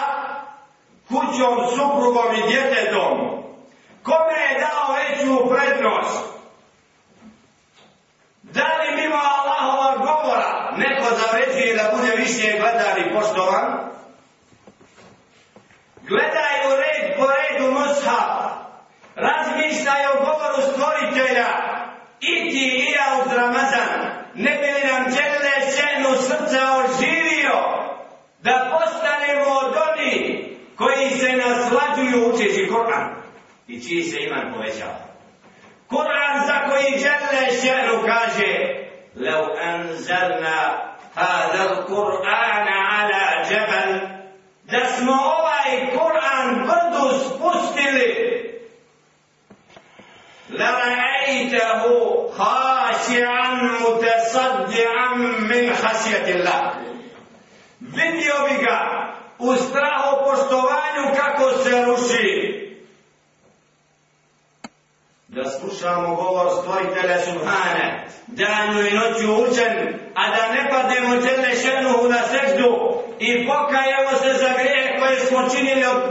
kućom, 1.07 1.55
suprugom 1.69 2.35
i 2.35 2.47
djetetom? 2.51 3.17
Kome 4.03 4.39
je 4.49 4.59
dao 4.59 4.95
veću 4.95 5.49
prednost? 5.49 6.25
Da 8.41 8.67
li 8.79 9.01
mimo 9.01 9.15
Allahova 9.15 9.97
govora 9.97 10.71
neko 10.77 11.15
zavređuje 11.15 11.75
da 11.75 11.97
bude 11.97 12.14
više 12.24 12.58
gledan 12.58 12.98
i 12.98 13.14
poštovan? 13.14 13.90
Gledaj 16.08 16.54
u 16.68 16.70
red 16.76 17.16
po 17.16 17.26
redu 17.26 17.72
Moshab. 17.72 18.50
Razmišljaj 19.16 20.06
o 20.06 20.24
govoru 20.24 20.72
stvoritelja. 20.72 21.46
I 22.20 22.50
ti 22.50 22.86
i 22.88 22.92
ja 22.92 23.22
uz 23.22 23.32
Ramazan. 23.32 24.00
Ne 24.34 24.50
bi 24.50 24.66
li 24.66 24.92
nam 24.92 25.04
čele 25.04 25.52
ženu 25.76 26.16
srca 26.16 26.60
oživio 26.84 27.58
da 28.42 28.70
postanemo 28.72 29.50
od 29.50 29.74
onih 29.90 30.46
koji 30.76 31.10
se 31.10 31.32
naslađuju 31.32 32.34
učeći 32.34 32.68
Koran 32.72 33.14
i 33.68 33.82
čiji 33.82 34.02
se 34.02 34.16
iman 34.20 34.52
povećava. 34.54 34.98
Kur'an 35.90 36.46
za 36.46 36.68
koji 36.68 36.98
žele 36.98 37.60
še'nu 37.62 38.06
kaže 38.06 38.80
لو 39.16 39.54
أنزلنا 39.54 40.90
هذا 41.16 41.62
القرآن 41.70 42.68
على 42.68 43.44
جبل 43.50 44.20
da 44.70 44.80
smo 44.96 45.12
ovaj 45.12 45.90
Kur'an 45.96 46.66
brdu 46.66 47.04
spustili 47.26 48.10
لرأيته 50.50 51.82
خاشعا 52.38 53.48
متصدعا 53.54 55.14
من 55.50 55.74
خشية 55.74 56.26
الله 56.34 56.72
vidio 57.80 58.34
bi 58.48 58.64
ga 58.64 58.78
u 59.38 59.56
strahu 59.56 60.24
poštovanju 60.24 61.04
kako 61.16 61.50
se 61.64 61.84
ruši 61.84 62.63
da 65.35 65.43
slušamo 65.49 66.15
govor 66.15 66.47
stvoritelja 66.59 67.17
Subhane, 67.19 68.07
danju 68.27 68.79
i 68.87 68.93
noću 68.99 69.27
učen, 69.43 69.75
a 70.15 70.23
da 70.35 70.53
ne 70.53 70.69
padnemo 70.69 71.15
džele 71.15 71.51
šenuhu 71.63 72.07
na 72.09 72.21
seždu 72.31 72.69
i 73.19 73.47
pokajemo 73.47 74.11
se 74.21 74.33
za 74.33 74.49
grije 74.59 74.99
koje 74.99 75.19
smo 75.19 75.49
činili 75.49 75.85
od 75.85 76.01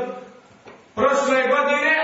prošle 0.95 1.43
godine, 1.55 1.97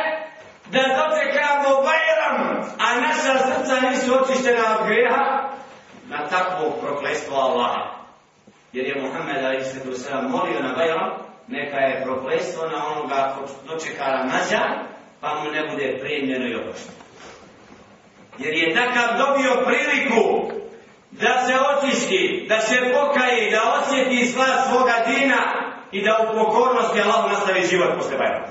da 0.73 0.81
dočekamo 0.81 1.83
Bajram, 1.87 2.39
a 2.79 3.01
naša 3.01 3.39
srca 3.39 3.75
nisu 3.91 4.15
očištena 4.23 4.65
od 4.79 4.87
grijeha, 4.87 5.49
na 6.09 6.29
takvo 6.29 6.71
proklestvo 6.71 7.37
Allaha. 7.37 7.85
Jer 8.73 8.87
je 8.87 9.03
Muhammed 9.03 9.45
Ali 9.45 9.65
se 9.65 10.15
molio 10.29 10.61
na 10.61 10.75
Bajram, 10.77 11.11
neka 11.49 11.77
je 11.77 12.03
proklestvo 12.05 12.67
na 12.67 12.87
onoga 12.87 13.35
ko 13.35 13.41
dočeka 13.69 14.05
Ramazan, 14.05 14.73
pa 15.21 15.35
mu 15.35 15.51
ne 15.51 15.69
bude 15.71 15.99
primljeno 16.01 16.47
i 16.47 16.55
oprošteno 16.55 17.10
jer 18.41 18.55
je 18.55 18.75
takav 18.75 19.19
dobio 19.19 19.65
priliku 19.67 20.51
da 21.11 21.47
se 21.47 21.55
očisti, 21.71 22.47
da 22.49 22.61
se 22.61 22.77
pokaje, 22.93 23.51
da 23.51 23.61
osjeti 23.79 24.27
sva 24.27 24.47
svoga 24.69 24.95
dina 25.07 25.41
i 25.93 26.03
da 26.05 26.19
u 26.23 26.39
pokornosti 26.39 27.01
Allah 27.01 27.31
nastavi 27.33 27.67
život 27.67 27.91
posle 27.97 28.19
Bajrama. 28.19 28.47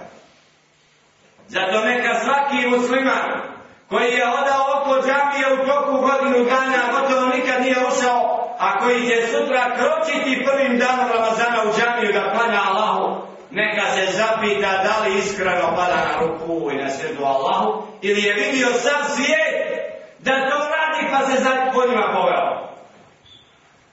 Zato 1.48 1.86
neka 1.86 2.19
svaki 2.19 2.67
musliman 2.67 3.41
koji 3.89 4.12
je 4.13 4.27
odao 4.27 4.81
oko 4.81 4.93
džamije 5.08 5.46
u 5.53 5.67
toku 5.67 5.91
godinu 5.91 6.46
dana, 6.46 6.81
gotovo 6.91 7.25
nikad 7.36 7.62
nije 7.62 7.75
ušao, 7.91 8.50
a 8.60 8.79
koji 8.79 9.08
će 9.08 9.27
sutra 9.27 9.75
kročiti 9.77 10.46
prvim 10.46 10.79
danom 10.79 11.08
Ramazana 11.13 11.63
u 11.63 11.74
džamiju 11.79 12.13
da 12.13 12.31
klanja 12.31 12.62
Allahu, 12.69 13.22
neka 13.51 13.85
se 13.96 14.18
zapita 14.18 14.83
da 14.83 15.05
li 15.05 15.18
iskreno 15.18 15.75
pada 15.75 15.96
na 15.96 16.20
ruku 16.22 16.72
i 16.72 16.75
na 16.75 16.90
srdu 16.90 17.24
Allahu, 17.24 17.83
ili 18.01 18.22
je 18.22 18.33
vidio 18.33 18.68
sam 18.68 19.16
svijet 19.16 19.78
da 20.19 20.50
to 20.50 20.58
radi 20.58 21.08
pa 21.10 21.26
se 21.26 21.43
za 21.43 21.71
poljima 21.73 22.06
poveo. 22.12 22.69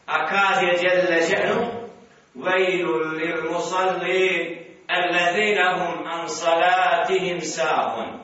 A 0.05 0.27
kaže 0.27 0.65
Jelle 0.65 1.21
Žehnu, 1.29 1.81
وَيْلٌ 2.35 2.87
لِلْمُصَلِّينَ 3.19 4.61
الَّذِينَ 4.89 5.57
هُمْ 5.57 6.07
عَنْ 6.07 6.27
صَلَاتِهِمْ 6.27 7.39
سَاهُونَ 7.39 8.21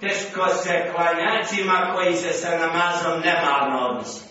Teško 0.00 0.48
se 0.48 0.92
klanjačima 0.94 1.92
koji 1.94 2.14
se 2.14 2.32
sa 2.32 2.58
namazom 2.58 3.20
nemarno 3.20 3.88
odnosi. 3.88 4.24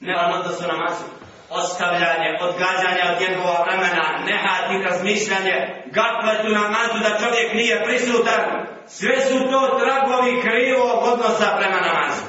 Nemarno 0.00 0.38
odnosu 0.38 0.62
namazu. 0.62 1.15
Ostavljanje, 1.49 2.29
odgađanje 2.41 3.03
od 3.11 3.21
njegova 3.21 3.65
vremena, 3.65 4.05
nehatnik 4.25 4.85
razmišljanje, 4.85 5.55
gafletu 5.85 6.49
namazu 6.49 6.97
da 7.03 7.19
čovjek 7.21 7.53
nije 7.53 7.83
prisutan, 7.85 8.67
sve 8.87 9.21
su 9.21 9.39
to 9.51 9.79
tragovi 9.79 10.41
krivog 10.41 11.03
odnosa 11.03 11.57
prema 11.57 11.79
namazu. 11.87 12.23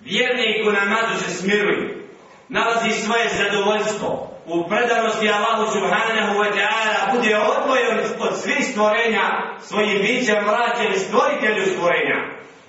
Vjernik 0.00 0.66
u 0.68 0.72
namazu 0.72 1.24
se 1.24 1.30
smiruju, 1.30 2.06
nalazi 2.48 2.90
svoje 2.90 3.28
zadovoljstvo 3.28 4.36
u 4.46 4.68
predanosti 4.68 5.30
Allahu 5.30 5.72
subhanahu 5.72 6.38
wa 6.38 6.50
ta'ala, 6.58 7.14
bude 7.14 7.36
odvojen 7.36 7.98
od 8.20 8.40
svih 8.42 8.66
stvorenja 8.70 9.26
svojim 9.60 10.02
bićem 10.02 10.44
vraćen 10.44 10.98
stvoritelju 10.98 11.66
stvorenja. 11.66 12.18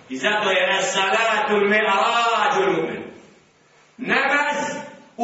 I 0.09 0.17
zato 0.17 0.51
je 0.51 0.73
na 0.73 0.81
salatu 0.81 1.55
me'arađu 1.55 2.71
mu'min. 2.71 3.16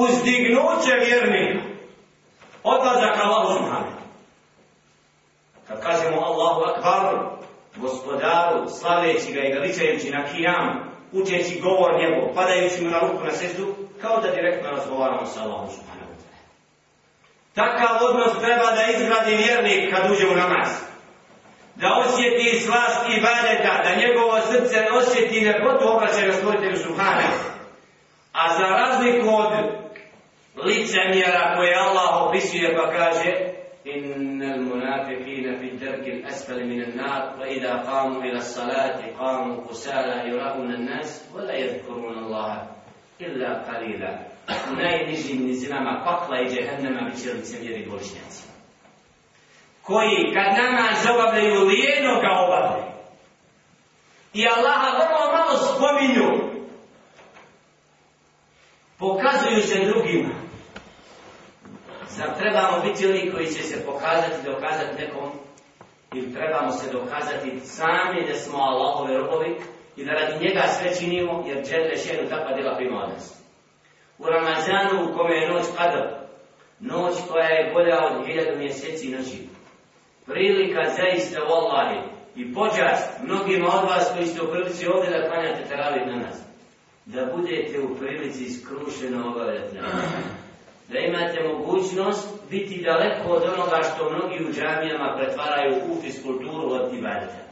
Uzdignuće 0.04 0.94
vjernika. 1.06 1.66
Odlazak 2.63 3.18
Allahu 3.24 3.54
subhanahu. 3.58 4.04
Kad 5.68 5.84
kažemo 5.84 6.22
Allahu 6.22 6.62
akbar, 6.62 7.34
gospodaru, 7.76 8.70
slaveći 8.70 9.34
ga 9.34 9.42
i 9.42 9.54
veličajući 9.54 10.12
na 10.12 10.24
kijam, 10.32 10.94
učeći 11.12 11.62
govor 11.62 11.92
njegov, 12.00 12.36
padajući 12.36 12.84
mu 12.84 12.89
na 12.89 13.00
ruku 13.00 13.24
na 13.26 13.32
seždu, 13.32 13.76
kao 14.02 14.22
da 14.22 14.32
direktno 14.32 14.72
razgovaramo 14.72 15.26
sa 15.26 15.42
Allahom 15.42 15.70
subhanahu 15.70 16.12
wa 16.13 16.20
ta'ala. 16.24 16.44
Takav 17.54 18.08
odnos 18.10 18.34
treba 18.44 18.72
da 18.72 18.92
izgradi 18.92 19.36
vjernik 19.36 19.94
kad 19.94 20.12
uđe 20.12 20.28
u 20.28 20.36
namaz. 20.36 20.70
Da 21.76 21.88
osjeti 22.06 22.60
slast 22.60 23.06
i 23.10 23.22
badeta, 23.22 23.84
da 23.84 23.96
njegovo 24.02 24.42
srce 24.42 24.88
osjeti 24.98 25.42
nepotu 25.42 25.86
obraćaj 25.96 26.32
stvoritelju 26.32 26.78
subhanahu. 26.78 27.38
A 28.34 28.58
za 28.58 28.63
razliku 28.63 29.28
od 29.30 29.83
licemjera 30.64 31.55
koje 31.57 31.75
Allah 31.75 32.23
opisuje 32.23 32.77
pa 32.77 32.91
kaže 32.91 33.59
إن 33.97 34.43
المنافقين 34.43 35.57
في 35.59 35.67
الدرك 35.69 36.09
الأسفل 36.09 36.67
من 36.67 36.83
النار 36.83 37.37
وإذا 37.41 37.73
قاموا 37.73 38.23
إلى 38.23 38.38
الصلاة 38.38 39.17
قاموا 39.19 39.64
كسالى 39.69 40.29
يراؤون 40.29 40.75
الناس 40.75 41.31
ولا 41.35 41.55
يذكرون 41.55 42.19
الله 42.19 42.69
إلا 43.21 43.62
قليلا 43.62 44.29
najnižim 44.77 45.47
nizinama 45.47 46.05
pakla 46.05 46.41
i 46.41 46.49
džehennema 46.49 47.01
bit 47.01 47.23
će 47.23 47.33
licemjeri 47.33 47.87
bošnjaci. 47.91 48.49
Koji 49.83 50.35
kad 50.35 50.64
namaz 50.64 51.07
obavljaju 51.14 51.64
lijeno 51.64 52.21
ga 52.21 52.31
obavljaju. 52.47 52.93
I 54.35 54.47
Allaha 54.49 54.91
vrlo 54.91 55.33
malo 55.33 55.57
spominju. 55.57 56.59
Pokazuju 58.99 59.62
se 59.62 59.85
drugima. 59.85 60.42
Zar 62.17 62.38
trebamo 62.38 62.84
biti 62.84 63.08
oni 63.08 63.32
koji 63.32 63.47
će 63.47 63.63
se 63.63 63.86
pokazati, 63.86 64.45
dokazati 64.45 65.02
nekom? 65.02 65.30
Ili 66.13 66.34
trebamo 66.34 66.71
se 66.71 66.91
dokazati 66.91 67.60
sami 67.60 68.28
da 68.28 68.34
smo 68.34 68.58
Allahove 68.58 69.17
robovi 69.17 69.56
i 69.97 70.06
da 70.06 70.12
radi 70.12 70.45
njega 70.45 70.63
sve 70.67 70.95
činimo, 70.99 71.43
jer 71.47 71.58
džedre 71.65 71.97
šenu 71.97 72.30
takva 72.30 72.56
djela 72.56 72.76
prima 72.76 73.04
od 73.04 73.10
nas. 73.10 73.43
U 74.17 74.26
Ramazanu 74.26 75.10
u 75.10 75.17
kome 75.17 75.36
je 75.36 75.49
noć 75.49 75.65
kadr, 75.78 76.04
noć 76.80 77.15
koja 77.30 77.49
je 77.49 77.71
bolja 77.73 77.97
od 78.06 78.26
hiljadu 78.26 78.58
mjeseci 78.58 79.10
noći, 79.10 79.38
prilika 80.26 80.84
zaista 80.84 81.39
u 81.43 81.52
Allahi 81.52 81.99
i 82.36 82.54
počast 82.54 83.10
mnogima 83.23 83.67
od 83.67 83.89
vas 83.89 84.12
koji 84.13 84.28
ste 84.28 84.41
u 84.41 84.52
prilici 84.52 84.88
ovdje 84.88 85.10
da 85.10 85.30
klanjate 85.30 85.63
teravit 85.69 86.06
na 86.08 86.15
nas, 86.15 86.38
da 87.06 87.26
budete 87.36 87.80
u 87.80 87.95
prilici 87.95 88.49
skrušeno 88.49 89.28
obavljati 89.28 89.76
na 89.76 89.82
nas 89.82 90.43
da 90.88 91.00
imate 91.00 91.48
mogućnost 91.48 92.28
biti 92.50 92.84
daleko 92.84 93.30
od 93.30 93.43
onoga 93.43 93.82
što 93.84 94.10
mnogi 94.10 94.46
u 94.46 94.54
džamijama 94.54 95.15
pretvaraju 95.17 95.76
u 95.89 96.02
fiskulturu 96.02 96.72
od 96.72 96.93
ibadeta. 96.93 97.43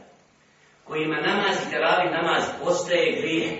Kojima 0.84 1.16
namaz 1.16 1.56
i 1.66 1.70
teravi 1.70 2.10
namaz 2.10 2.44
postaje 2.64 3.20
grije, 3.20 3.58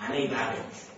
a 0.00 0.12
ne 0.12 0.24
ibadet. 0.24 0.88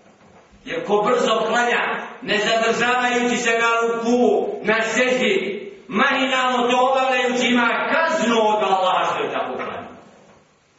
Jer 0.65 0.87
ko 0.87 1.03
brzo 1.07 1.47
klanja, 1.47 1.83
ne 2.23 2.39
zadržavajući 2.39 3.37
se 3.37 3.51
na 3.51 3.71
ruku, 3.81 4.49
na 4.63 4.83
seždi, 4.83 5.73
mahinalno 5.89 6.69
to 6.71 6.77
obavljajući 6.91 7.47
ima 7.47 7.69
kaznu 7.93 8.37
od 8.49 8.63
Allaha 8.63 9.15
što 9.15 9.25
je 9.25 9.33
tako 9.33 9.55
klanja. 9.55 9.89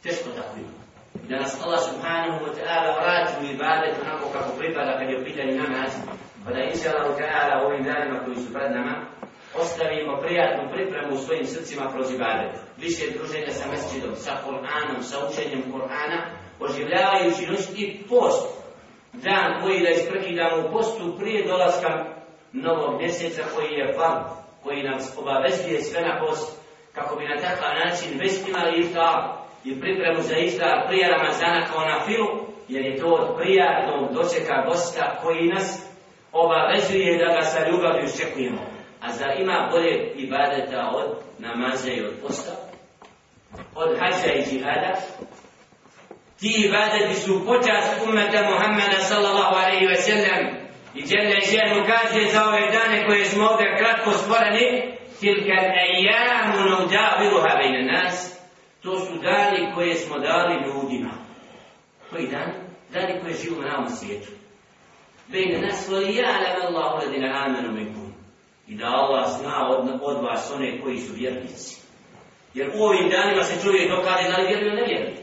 Teško 0.02 0.28
tako 0.36 0.56
ima. 0.56 0.82
Da 1.28 1.36
nas 1.40 1.62
Allah 1.64 1.80
subhanahu 1.90 2.44
wa 2.44 2.52
ta'ala 2.56 2.90
vrati 3.00 3.32
u 3.40 3.50
ibadet 3.54 3.94
onako 4.02 4.24
kako 4.32 4.50
pripada 4.58 4.98
kad 4.98 5.10
je 5.10 5.20
u 5.20 5.24
pitanju 5.24 5.54
namaz, 5.62 5.92
Pa 6.44 6.50
da 6.50 6.60
inša 6.62 6.90
Allah 6.90 7.16
ta'ala 7.18 7.66
ovim 7.66 7.84
danima 7.84 8.24
koji 8.24 8.36
su 8.36 8.52
pred 8.52 8.72
nama, 8.72 8.94
ostavimo 9.60 10.20
prijatnu 10.20 10.70
pripremu 10.72 11.14
u 11.14 11.18
svojim 11.18 11.46
srcima 11.46 11.92
kroz 11.92 12.12
ibadet. 12.12 12.52
Više 12.76 13.04
druženja 13.16 13.50
sa 13.50 13.70
mesčidom, 13.70 14.14
sa 14.16 14.32
Kur'anom, 14.46 15.00
sa 15.02 15.16
učenjem 15.28 15.62
Kur'ana, 15.72 16.18
oživljavajući 16.60 17.46
noćiti 17.46 18.04
post. 18.08 18.62
Dan 19.12 19.62
koji 19.62 19.80
da 19.80 19.90
isprekidamo 19.90 20.56
u 20.58 20.72
postu 20.72 21.16
prije 21.18 21.46
dolaska 21.46 22.04
novog 22.52 23.00
mjeseca 23.00 23.42
koji 23.54 23.72
je 23.72 23.94
van, 23.98 24.24
koji 24.62 24.82
nam 24.82 24.98
obavezuje 25.16 25.82
sve 25.82 26.00
na 26.00 26.20
post, 26.20 26.60
kako 26.92 27.16
bi 27.16 27.24
na 27.24 27.36
takav 27.36 27.70
način 27.84 28.18
već 28.18 28.32
imali 28.48 28.80
iftar 28.80 29.42
i 29.64 29.80
pripremu 29.80 30.22
za 30.22 30.36
iftar 30.36 30.86
prije 30.88 31.08
Ramazana 31.08 31.66
kao 31.66 31.84
na 31.84 32.04
filu, 32.04 32.28
jer 32.68 32.84
je 32.84 32.96
to 32.96 33.06
od 33.06 33.36
prijatnog 33.36 34.12
dočeka 34.14 34.64
gosta 34.68 35.18
koji 35.22 35.48
nas 35.48 35.91
obavezuje 36.32 37.18
da 37.18 37.34
ga 37.34 37.42
sa 37.42 37.68
ljubavlju 37.68 38.04
iščekujemo. 38.04 38.62
A 39.00 39.12
za 39.12 39.26
ima 39.38 39.68
bolje 39.72 40.12
ibadeta 40.16 40.90
od 40.94 41.08
namaza 41.38 41.90
i 41.90 42.00
od 42.00 42.14
posta? 42.22 42.52
Od 43.74 43.98
hađa 43.98 44.32
i 44.32 44.44
džihada? 44.50 44.92
Ti 46.40 46.50
ibadeti 46.66 47.14
su 47.14 47.46
počast 47.46 48.06
umeta 48.08 48.50
Muhammeda 48.50 48.98
sallallahu 48.98 49.54
alaihi 49.54 49.86
ve 49.86 49.96
sellem 49.96 50.62
i 50.94 51.02
Đele 51.02 51.40
Ženu 51.50 51.84
kaže 51.86 52.30
za 52.32 52.48
ove 52.48 52.60
dane 52.60 53.06
koje 53.06 53.24
smo 53.24 53.46
ovdje 53.46 53.76
kratko 53.78 54.10
stvoreni 54.10 54.92
tilka 55.20 55.58
ejamu 55.86 56.70
nudaviruha 56.70 57.56
bejne 57.56 57.92
nas 57.92 58.42
to 58.82 59.00
su 59.00 59.18
dani 59.18 59.72
koje 59.74 59.94
smo 59.94 60.18
dali 60.18 60.54
ljudima. 60.54 61.10
Koji 62.10 62.26
dan? 62.26 62.52
Dani 62.92 63.20
koje 63.20 63.34
živimo 63.34 63.62
na 63.62 63.78
ovom 63.78 63.88
svijetu. 63.88 64.41
Bejne 65.28 65.66
nas 65.66 65.88
voli 65.88 66.14
ja'lam 66.14 66.66
Allahu 66.66 67.06
ladina 67.06 67.44
amanu 67.44 67.72
minkum. 67.72 68.12
I 68.68 68.74
da 68.74 68.86
Allah 68.86 69.30
zna 69.40 69.68
od, 69.68 70.00
od 70.02 70.24
vas 70.24 70.52
one 70.54 70.80
koji 70.80 70.98
su 70.98 71.12
vjernici. 71.14 71.82
Jer 72.54 72.70
u 72.74 72.82
ovim 72.82 73.10
danima 73.10 73.42
se 73.42 73.62
čovjek 73.62 73.90
dokade 73.90 74.30
da 74.30 74.36
li 74.36 74.46
vjeruje 74.46 74.66
ili 74.66 74.80
ne 74.80 74.86
vjeruje. 74.86 75.16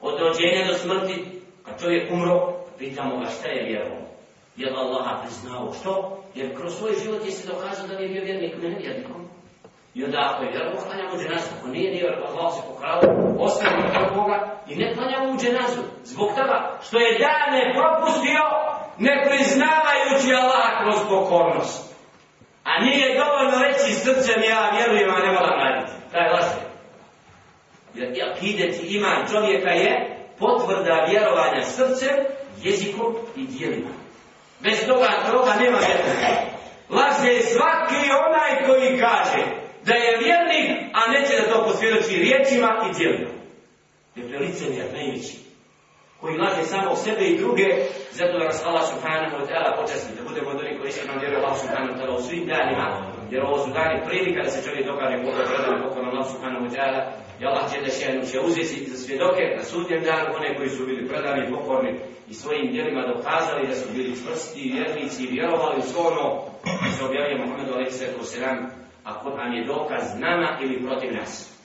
Od 0.00 0.20
rođenja 0.20 0.66
do 0.66 0.74
smrti, 0.74 1.24
kad 1.64 1.80
čovjek 1.80 2.12
umro, 2.12 2.54
pitamo 2.78 3.18
ga 3.18 3.26
šta 3.26 3.48
je 3.48 3.68
vjerovo. 3.68 4.00
Je 4.56 4.70
li 4.70 4.76
Allah 4.76 5.06
priznao 5.22 5.72
što? 5.72 6.22
Jer 6.34 6.56
kroz 6.56 6.74
svoj 6.78 6.92
život 7.02 7.24
je 7.24 7.30
se 7.30 7.48
dokazao 7.48 7.86
da 7.86 7.94
li 7.94 8.02
je 8.02 8.08
bio 8.08 8.24
vjernik 8.24 8.52
ili 8.54 8.70
ne 8.70 8.78
vjernikom. 8.78 9.28
I 9.94 10.04
onda 10.04 10.18
ako 10.30 10.44
je 10.44 10.50
vjerovo, 10.50 10.76
klanjamo 10.86 11.14
u 11.14 11.20
dženazu. 11.22 11.48
Ako 11.58 11.68
nije 11.68 11.90
nije 11.90 12.06
Allah 12.28 12.54
se 12.54 12.62
pokrao, 12.68 13.00
ostavimo 13.38 13.88
to 13.94 14.14
Boga 14.14 14.38
i 14.68 14.76
ne 14.76 14.94
klanjamo 14.94 15.32
u 15.32 15.38
dženazu. 15.40 15.82
Zbog 16.04 16.28
toga 16.28 16.78
što 16.86 16.96
je 16.98 17.18
dane 17.18 17.62
propustio, 17.76 18.42
ne 18.98 19.24
priznavajući 19.28 20.34
Allah 20.34 20.82
kroz 20.82 20.96
pokornost. 21.08 21.94
A 22.64 22.80
nije 22.84 23.18
dovoljno 23.18 23.58
reći 23.62 23.94
srcem 23.94 24.42
ja 24.48 24.70
vjerujem, 24.76 25.10
a 25.10 25.18
ne 25.18 25.32
volam 25.32 25.58
raditi. 25.58 25.92
Taj 26.12 26.30
laže. 26.30 26.60
Jer 27.94 28.30
akideti 28.30 28.86
iman 28.96 29.26
čovjeka 29.32 29.70
je 29.70 30.16
potvrda 30.38 31.06
vjerovanja 31.10 31.62
srcem, 31.62 32.16
jezikom 32.62 33.14
i 33.36 33.46
dijelima. 33.46 33.90
Bez 34.60 34.86
toga 34.86 35.08
toga 35.32 35.54
nema 35.54 35.78
vjerovanja. 35.78 36.56
Laže 36.90 37.28
je 37.32 37.42
svaki 37.42 38.10
onaj 38.26 38.66
koji 38.66 38.98
kaže 38.98 39.44
da 39.84 39.94
je 39.94 40.18
vjernik, 40.18 40.70
a 40.92 41.10
neće 41.10 41.42
da 41.42 41.52
to 41.52 41.64
posvjedoči 41.64 42.16
riječima 42.16 42.90
i 42.90 42.98
dijelima. 42.98 43.30
Jer 44.16 44.30
je 44.30 44.38
licemjer 44.38 44.86
najveći 44.92 45.45
koji 46.26 46.38
laže 46.44 46.64
samo 46.64 46.88
o 46.90 46.96
sebe 47.06 47.24
i 47.26 47.38
druge, 47.42 47.68
zato 48.18 48.38
da 48.38 48.44
nas 48.44 48.60
Allah 48.68 48.84
subhanahu 48.92 49.34
wa 49.38 49.44
ta'ala 49.48 49.70
počasni, 49.80 50.16
da 50.18 50.22
budemo 50.28 50.48
od 50.50 50.60
onih 50.62 50.76
koji 50.80 50.92
se 50.92 51.06
nam 51.08 51.18
vjeruje 51.20 51.40
Allah 51.40 51.56
subhanahu 51.62 51.92
wa 51.92 51.98
ta'ala 51.98 52.14
u 52.18 52.26
svim 52.26 52.44
danima, 52.52 52.86
jer 53.32 53.40
ovo 53.48 53.56
su 53.64 53.68
dani 53.78 53.96
prilika 54.06 54.40
da 54.42 54.50
se 54.50 54.64
čovjek 54.66 54.86
dokaže 54.86 55.16
koga 55.24 55.42
predane 55.50 55.82
pokorom 55.84 56.08
Allah 56.12 56.26
subhanahu 56.32 56.64
wa 56.66 56.72
ta'ala, 56.74 57.00
i 57.40 57.42
Allah 57.48 57.64
će 57.70 57.78
da 57.84 57.90
še 57.96 58.06
će 58.30 58.36
uzeti 58.48 58.90
za 58.90 58.96
svjedoke 59.04 59.42
na 59.58 59.62
sudnjem 59.70 60.02
danu 60.10 60.28
one 60.38 60.48
koji 60.56 60.68
su 60.68 60.86
bili 60.86 61.08
predani 61.08 61.40
i 61.42 61.52
pokorni 61.54 61.92
i 62.30 62.34
svojim 62.34 62.72
djelima 62.72 63.02
dokazali 63.14 63.66
da 63.66 63.74
su 63.74 63.86
bili 63.94 64.18
čvrsti, 64.20 64.72
vjernici 64.74 65.22
i 65.24 65.32
vjerovali 65.36 65.78
u 65.78 65.88
svo 65.90 66.02
ono 66.10 66.26
što 66.80 66.90
se 66.96 67.04
objavio 67.04 67.38
Muhammedu 67.38 67.72
sallam, 68.22 68.58
a 69.04 69.10
Kur'an 69.22 69.52
je 69.52 69.66
dokaz 69.66 70.04
nama 70.18 70.58
ili 70.62 70.86
protiv 70.86 71.14
nas. 71.14 71.55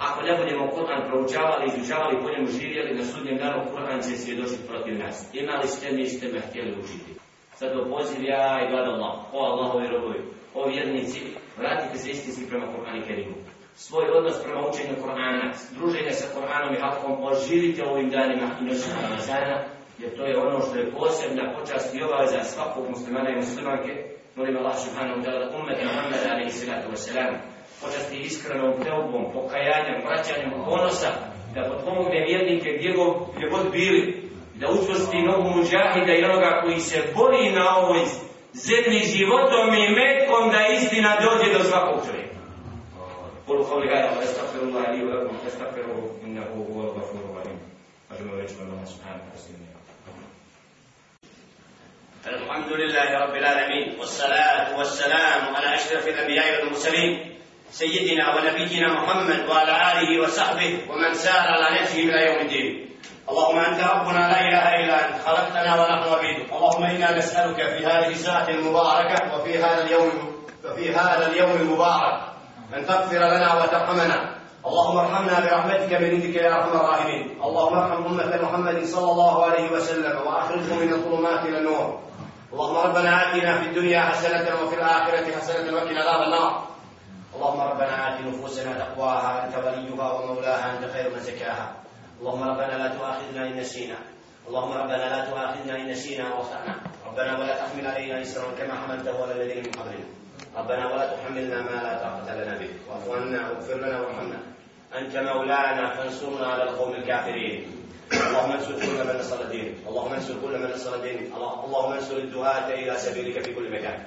Ako 0.00 0.22
ne 0.22 0.36
budemo 0.36 0.70
Kur'an 0.76 1.02
proučavali, 1.08 1.64
izučavali, 1.66 2.22
po 2.22 2.28
njemu 2.30 2.48
živjeli, 2.58 2.98
na 2.98 3.04
sudnjem 3.04 3.38
danu 3.38 3.60
Kur'an 3.72 4.02
će 4.02 4.16
svjedočiti 4.16 4.68
protiv 4.68 4.98
nas. 4.98 5.34
Imali 5.34 5.68
ste, 5.68 5.92
niste 5.92 6.28
me 6.32 6.40
htjeli 6.40 6.72
učiti. 6.80 7.10
Zato 7.58 7.88
poziv 7.90 8.24
ja 8.24 8.60
i 8.62 8.70
glad 8.70 8.88
Allah, 8.88 9.14
o 9.32 9.38
Allahovi 9.38 9.86
robovi, 9.86 10.20
o 10.54 10.68
vjernici, 10.68 11.20
vratite 11.58 11.98
se 11.98 12.10
istinski 12.10 12.46
prema 12.50 12.66
Kur'an 12.66 12.96
i 12.98 13.06
Kerimu. 13.06 13.36
Svoj 13.74 14.10
odnos 14.10 14.42
prema 14.44 14.60
učenju 14.68 14.94
Kur'ana, 15.02 15.52
druženje 15.78 16.12
sa 16.12 16.26
Kur'anom 16.34 16.74
i 16.76 16.80
hakom, 16.80 17.24
oživite 17.24 17.84
ovim 17.84 18.10
danima 18.10 18.46
i 18.60 18.64
noćima 18.64 18.94
Ramazana, 19.02 19.56
jer 19.98 20.16
to 20.16 20.24
je 20.24 20.38
ono 20.38 20.60
što 20.60 20.78
je 20.78 20.90
posebna 20.90 21.54
počast 21.58 21.94
i 21.94 22.02
obaveza 22.02 22.42
svakog 22.42 22.90
muslimana 22.90 23.30
i 23.30 23.36
muslimanke. 23.36 23.92
Molim 24.36 24.56
Allah 24.56 24.76
subhanahu 24.78 25.20
wa 25.20 25.24
ta'ala 25.24 25.38
da 25.38 25.56
umet 25.58 25.78
Muhammed 25.84 26.22
alaihi 26.30 26.50
salatu 26.50 26.88
wa 26.92 26.96
salam 26.96 27.34
počasti 27.81 28.17
iskrenom 28.17 28.73
teobom, 28.83 29.23
pokajanjem, 29.33 30.01
vraćanjem 30.05 30.51
ponosa, 30.65 31.11
da 31.55 31.69
potpomogne 31.69 32.25
vjernike 32.27 32.69
gdje, 32.77 32.91
go, 32.91 33.27
gdje 33.35 33.49
god 33.49 33.71
bili, 33.71 34.25
da 34.55 34.67
učvrsti 34.71 35.17
nogu 35.17 35.49
muđahida 35.49 36.13
i 36.13 36.23
onoga 36.23 36.61
koji 36.63 36.79
se 36.79 37.03
bori 37.15 37.51
na 37.51 37.77
ovoj 37.77 37.99
zemlji 38.53 38.99
životom 38.99 39.67
i 39.75 39.95
metkom 39.99 40.43
da 40.51 40.67
istina 40.67 41.17
dođe 41.25 41.57
do 41.57 41.63
svakog 41.63 41.99
čovjeka. 42.07 42.35
Bolu 43.47 43.63
kao 43.65 43.77
li 43.77 43.87
gajda, 43.87 44.09
da 44.19 44.27
stakfiru 44.27 44.65
Allah 44.65 44.85
ili 44.93 45.05
u 45.05 45.09
lakom, 45.09 45.37
da 45.43 45.49
stakfiru 45.49 45.93
innahu 46.25 46.59
u 46.59 46.73
volga 46.73 47.01
furu 47.11 47.33
valim. 47.33 47.59
Možemo 48.09 48.35
reći 48.35 48.53
vam 48.59 48.71
Allah 48.71 48.87
subhanahu 48.87 49.25
wa 49.33 49.39
ta'ala. 49.39 49.75
الحمد 52.25 52.71
لله 52.73 53.09
رب 53.19 53.35
العالمين 53.35 53.99
والصلاة 53.99 54.77
والسلام 54.77 55.55
على 55.55 55.75
أشرف 55.75 56.07
الأنبياء 56.07 56.45
والمرسلين 56.61 57.28
سيدنا 57.70 58.34
ونبينا 58.34 58.88
محمد 58.92 59.48
وعلى 59.48 59.74
آله 59.92 60.22
وصحبه 60.22 60.78
ومن 60.90 61.14
سار 61.14 61.42
على 61.54 61.66
نهجه 61.76 61.98
إلى 61.98 62.26
يوم 62.26 62.38
الدين. 62.40 62.90
اللهم 63.30 63.58
أنت 63.58 63.80
ربنا 63.80 64.22
لا 64.32 64.40
إله 64.48 64.64
إلا 64.84 65.08
أنت 65.08 65.22
خلقتنا 65.26 65.70
ونحن 65.80 66.02
عبيدك 66.14 66.52
اللهم 66.52 66.82
إنا 66.84 67.18
نسألك 67.18 67.56
في 67.56 67.86
هذه 67.86 68.10
الساعة 68.10 68.48
المباركة 68.48 69.34
وفي 69.34 69.58
هذا 69.58 69.84
اليوم 69.84 70.10
وفي 70.64 70.94
هذا 70.94 71.26
اليوم 71.26 71.50
المبارك 71.50 72.20
أن 72.74 72.86
تغفر 72.86 73.18
لنا 73.18 73.62
وترحمنا. 73.62 74.18
اللهم 74.66 74.96
ارحمنا 74.98 75.40
برحمتك 75.40 75.92
من 75.92 76.10
عندك 76.10 76.34
يا 76.34 76.56
أرحم 76.56 76.72
الراحمين. 76.76 77.40
اللهم 77.42 77.74
ارحم 77.78 78.04
أمة 78.06 78.42
محمد 78.42 78.84
صلى 78.84 79.10
الله 79.12 79.44
عليه 79.44 79.70
وسلم 79.70 80.16
واخرجهم 80.26 80.78
من 80.78 80.92
الظلمات 80.92 81.40
إلى 81.46 81.58
النور. 81.58 82.00
اللهم 82.52 82.76
ربنا 82.76 83.10
آتنا 83.22 83.58
في 83.58 83.66
الدنيا 83.66 84.00
حسنة 84.00 84.46
وفي 84.62 84.74
الآخرة 84.74 85.26
حسنة 85.36 85.76
وقنا 85.76 86.00
عذاب 86.00 86.22
النار. 86.22 86.69
اللهم 87.40 87.60
ربنا 87.60 87.94
آت 88.08 88.20
نفوسنا 88.20 88.72
تقواها 88.78 89.46
أنت 89.46 89.54
وليها 89.56 90.12
ومولاها 90.12 90.76
أنت 90.76 90.92
خير 90.92 91.10
من 91.10 91.20
زكاها. 91.20 91.72
اللهم 92.20 92.42
ربنا 92.42 92.74
لا 92.78 92.88
تؤاخذنا 92.96 93.46
إن 93.46 93.56
نسينا. 93.56 93.96
اللهم 94.48 94.72
ربنا 94.72 95.04
لا 95.08 95.24
تؤاخذنا 95.24 95.76
إن 95.76 95.88
نسينا 95.88 96.34
وأخطأنا. 96.34 96.74
ربنا 97.06 97.38
ولا 97.38 97.54
تحمل 97.56 97.86
علينا 97.86 98.22
إسرا 98.22 98.44
كما 98.58 98.74
حملته 98.74 99.22
على 99.22 99.32
الذين 99.32 99.64
من 99.64 99.72
قبلنا. 99.72 100.06
ربنا 100.56 100.92
ولا 100.92 101.16
تحملنا 101.16 101.62
ما 101.62 101.76
لا 101.80 101.92
طاقة 102.04 102.28
لنا 102.36 102.58
به. 102.58 102.70
واعف 102.88 103.08
عنا 103.08 103.50
واغفر 103.50 103.74
لنا 103.74 104.00
وارحمنا. 104.00 104.38
أنت 104.98 105.16
مولانا 105.16 105.94
فانصرنا 105.96 106.46
على 106.46 106.62
القوم 106.62 106.92
الكافرين. 106.94 107.58
اللهم 108.12 108.52
انصر 108.52 108.72
كل 108.72 109.00
من 109.08 109.16
نصر 109.20 109.42
دينك 109.48 109.74
اللهم 109.88 110.12
انصر 110.12 110.34
كل 110.42 110.58
من 110.58 110.70
نصر 110.74 110.96
دينك 110.96 111.32
اللهم 111.36 111.92
انصر 111.92 112.16
الدعاة 112.16 112.68
إلى 112.74 112.96
سبيلك 112.96 113.44
في 113.44 113.54
كل 113.54 113.72
مكان. 113.72 113.98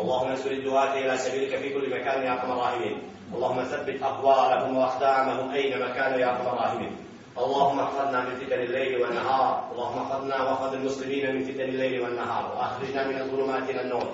اللهم 0.00 0.28
انصر 0.28 0.50
الدعاة 0.50 0.98
إلى 0.98 1.16
سبيلك 1.16 1.56
في 1.56 1.68
كل 1.74 1.90
مكان 1.90 2.22
يا 2.26 2.32
أرحم 2.32 2.50
الراحمين. 2.52 2.98
اللهم 3.34 3.62
ثبت 3.62 4.02
أقوالهم 4.02 4.76
وأقدامهم 4.76 5.50
أينما 5.50 5.88
كانوا 5.94 6.18
يا 6.18 6.30
أرحم 6.30 6.46
الراحمين. 6.46 6.92
اللهم 7.38 7.80
احفظنا 7.80 8.20
من 8.20 8.34
فتن 8.34 8.60
الليل 8.60 9.02
والنهار. 9.02 9.70
اللهم 9.72 9.98
احفظنا 9.98 10.42
واحفظ 10.42 10.74
المسلمين 10.74 11.34
من 11.34 11.44
فتن 11.44 11.60
الليل 11.60 12.00
والنهار. 12.00 12.44
واخرجنا 12.56 13.06
من 13.08 13.20
الظلمات 13.20 13.70
إلى 13.70 13.80
النور. 13.80 14.08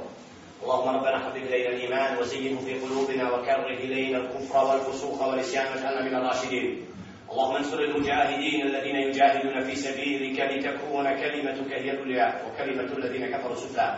اللهم 0.62 0.88
ربنا 0.96 1.18
حبب 1.18 1.36
إلينا 1.36 1.68
الإيمان 1.68 2.18
وزينه 2.18 2.60
في 2.60 2.72
قلوبنا 2.80 3.32
وكره 3.32 3.66
إلينا 3.66 4.18
الكفر 4.18 4.64
والفسوق 4.64 5.22
والعصيان 5.22 5.66
واجعلنا 5.66 6.02
من 6.04 6.14
الراشدين. 6.16 6.86
اللهم 7.32 7.56
انصر 7.56 7.78
المجاهدين 7.78 8.66
الذين 8.66 8.96
يجاهدون 8.96 9.60
في 9.60 9.74
سبيلك 9.76 10.40
لتكون 10.40 11.06
كلمتك 11.22 11.72
هي 11.72 11.90
العليا 11.90 12.28
وكلمة 12.44 12.88
الذين 12.98 13.36
كفروا 13.36 13.56
سفلى. 13.56 13.88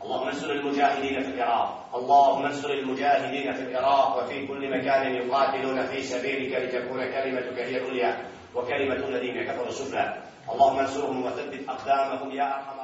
اللهم 0.00 0.26
انصر 0.28 0.50
المجاهدين 0.50 1.22
في 1.22 1.28
العراق. 1.36 1.68
اللهم 1.94 2.44
انصر 2.46 2.70
المجاهدين 2.70 3.52
في 3.52 3.62
العراق 3.62 4.24
وفي 4.24 4.46
كل 4.46 4.62
مكان 4.78 5.14
يقاتلون 5.14 5.86
في 5.86 6.02
سبيلك 6.02 6.52
لتكون 6.56 7.00
كلمتك 7.04 7.58
هي 7.58 7.76
العليا 7.76 8.24
وكلمة 8.54 8.94
الذين 9.08 9.44
كفروا 9.44 9.68
السفلى 9.68 10.14
اللهم 10.52 10.78
انصرهم 10.78 11.26
وثبت 11.26 11.68
أقدامهم 11.68 12.30
يا 12.32 12.46
أرحم 12.56 12.78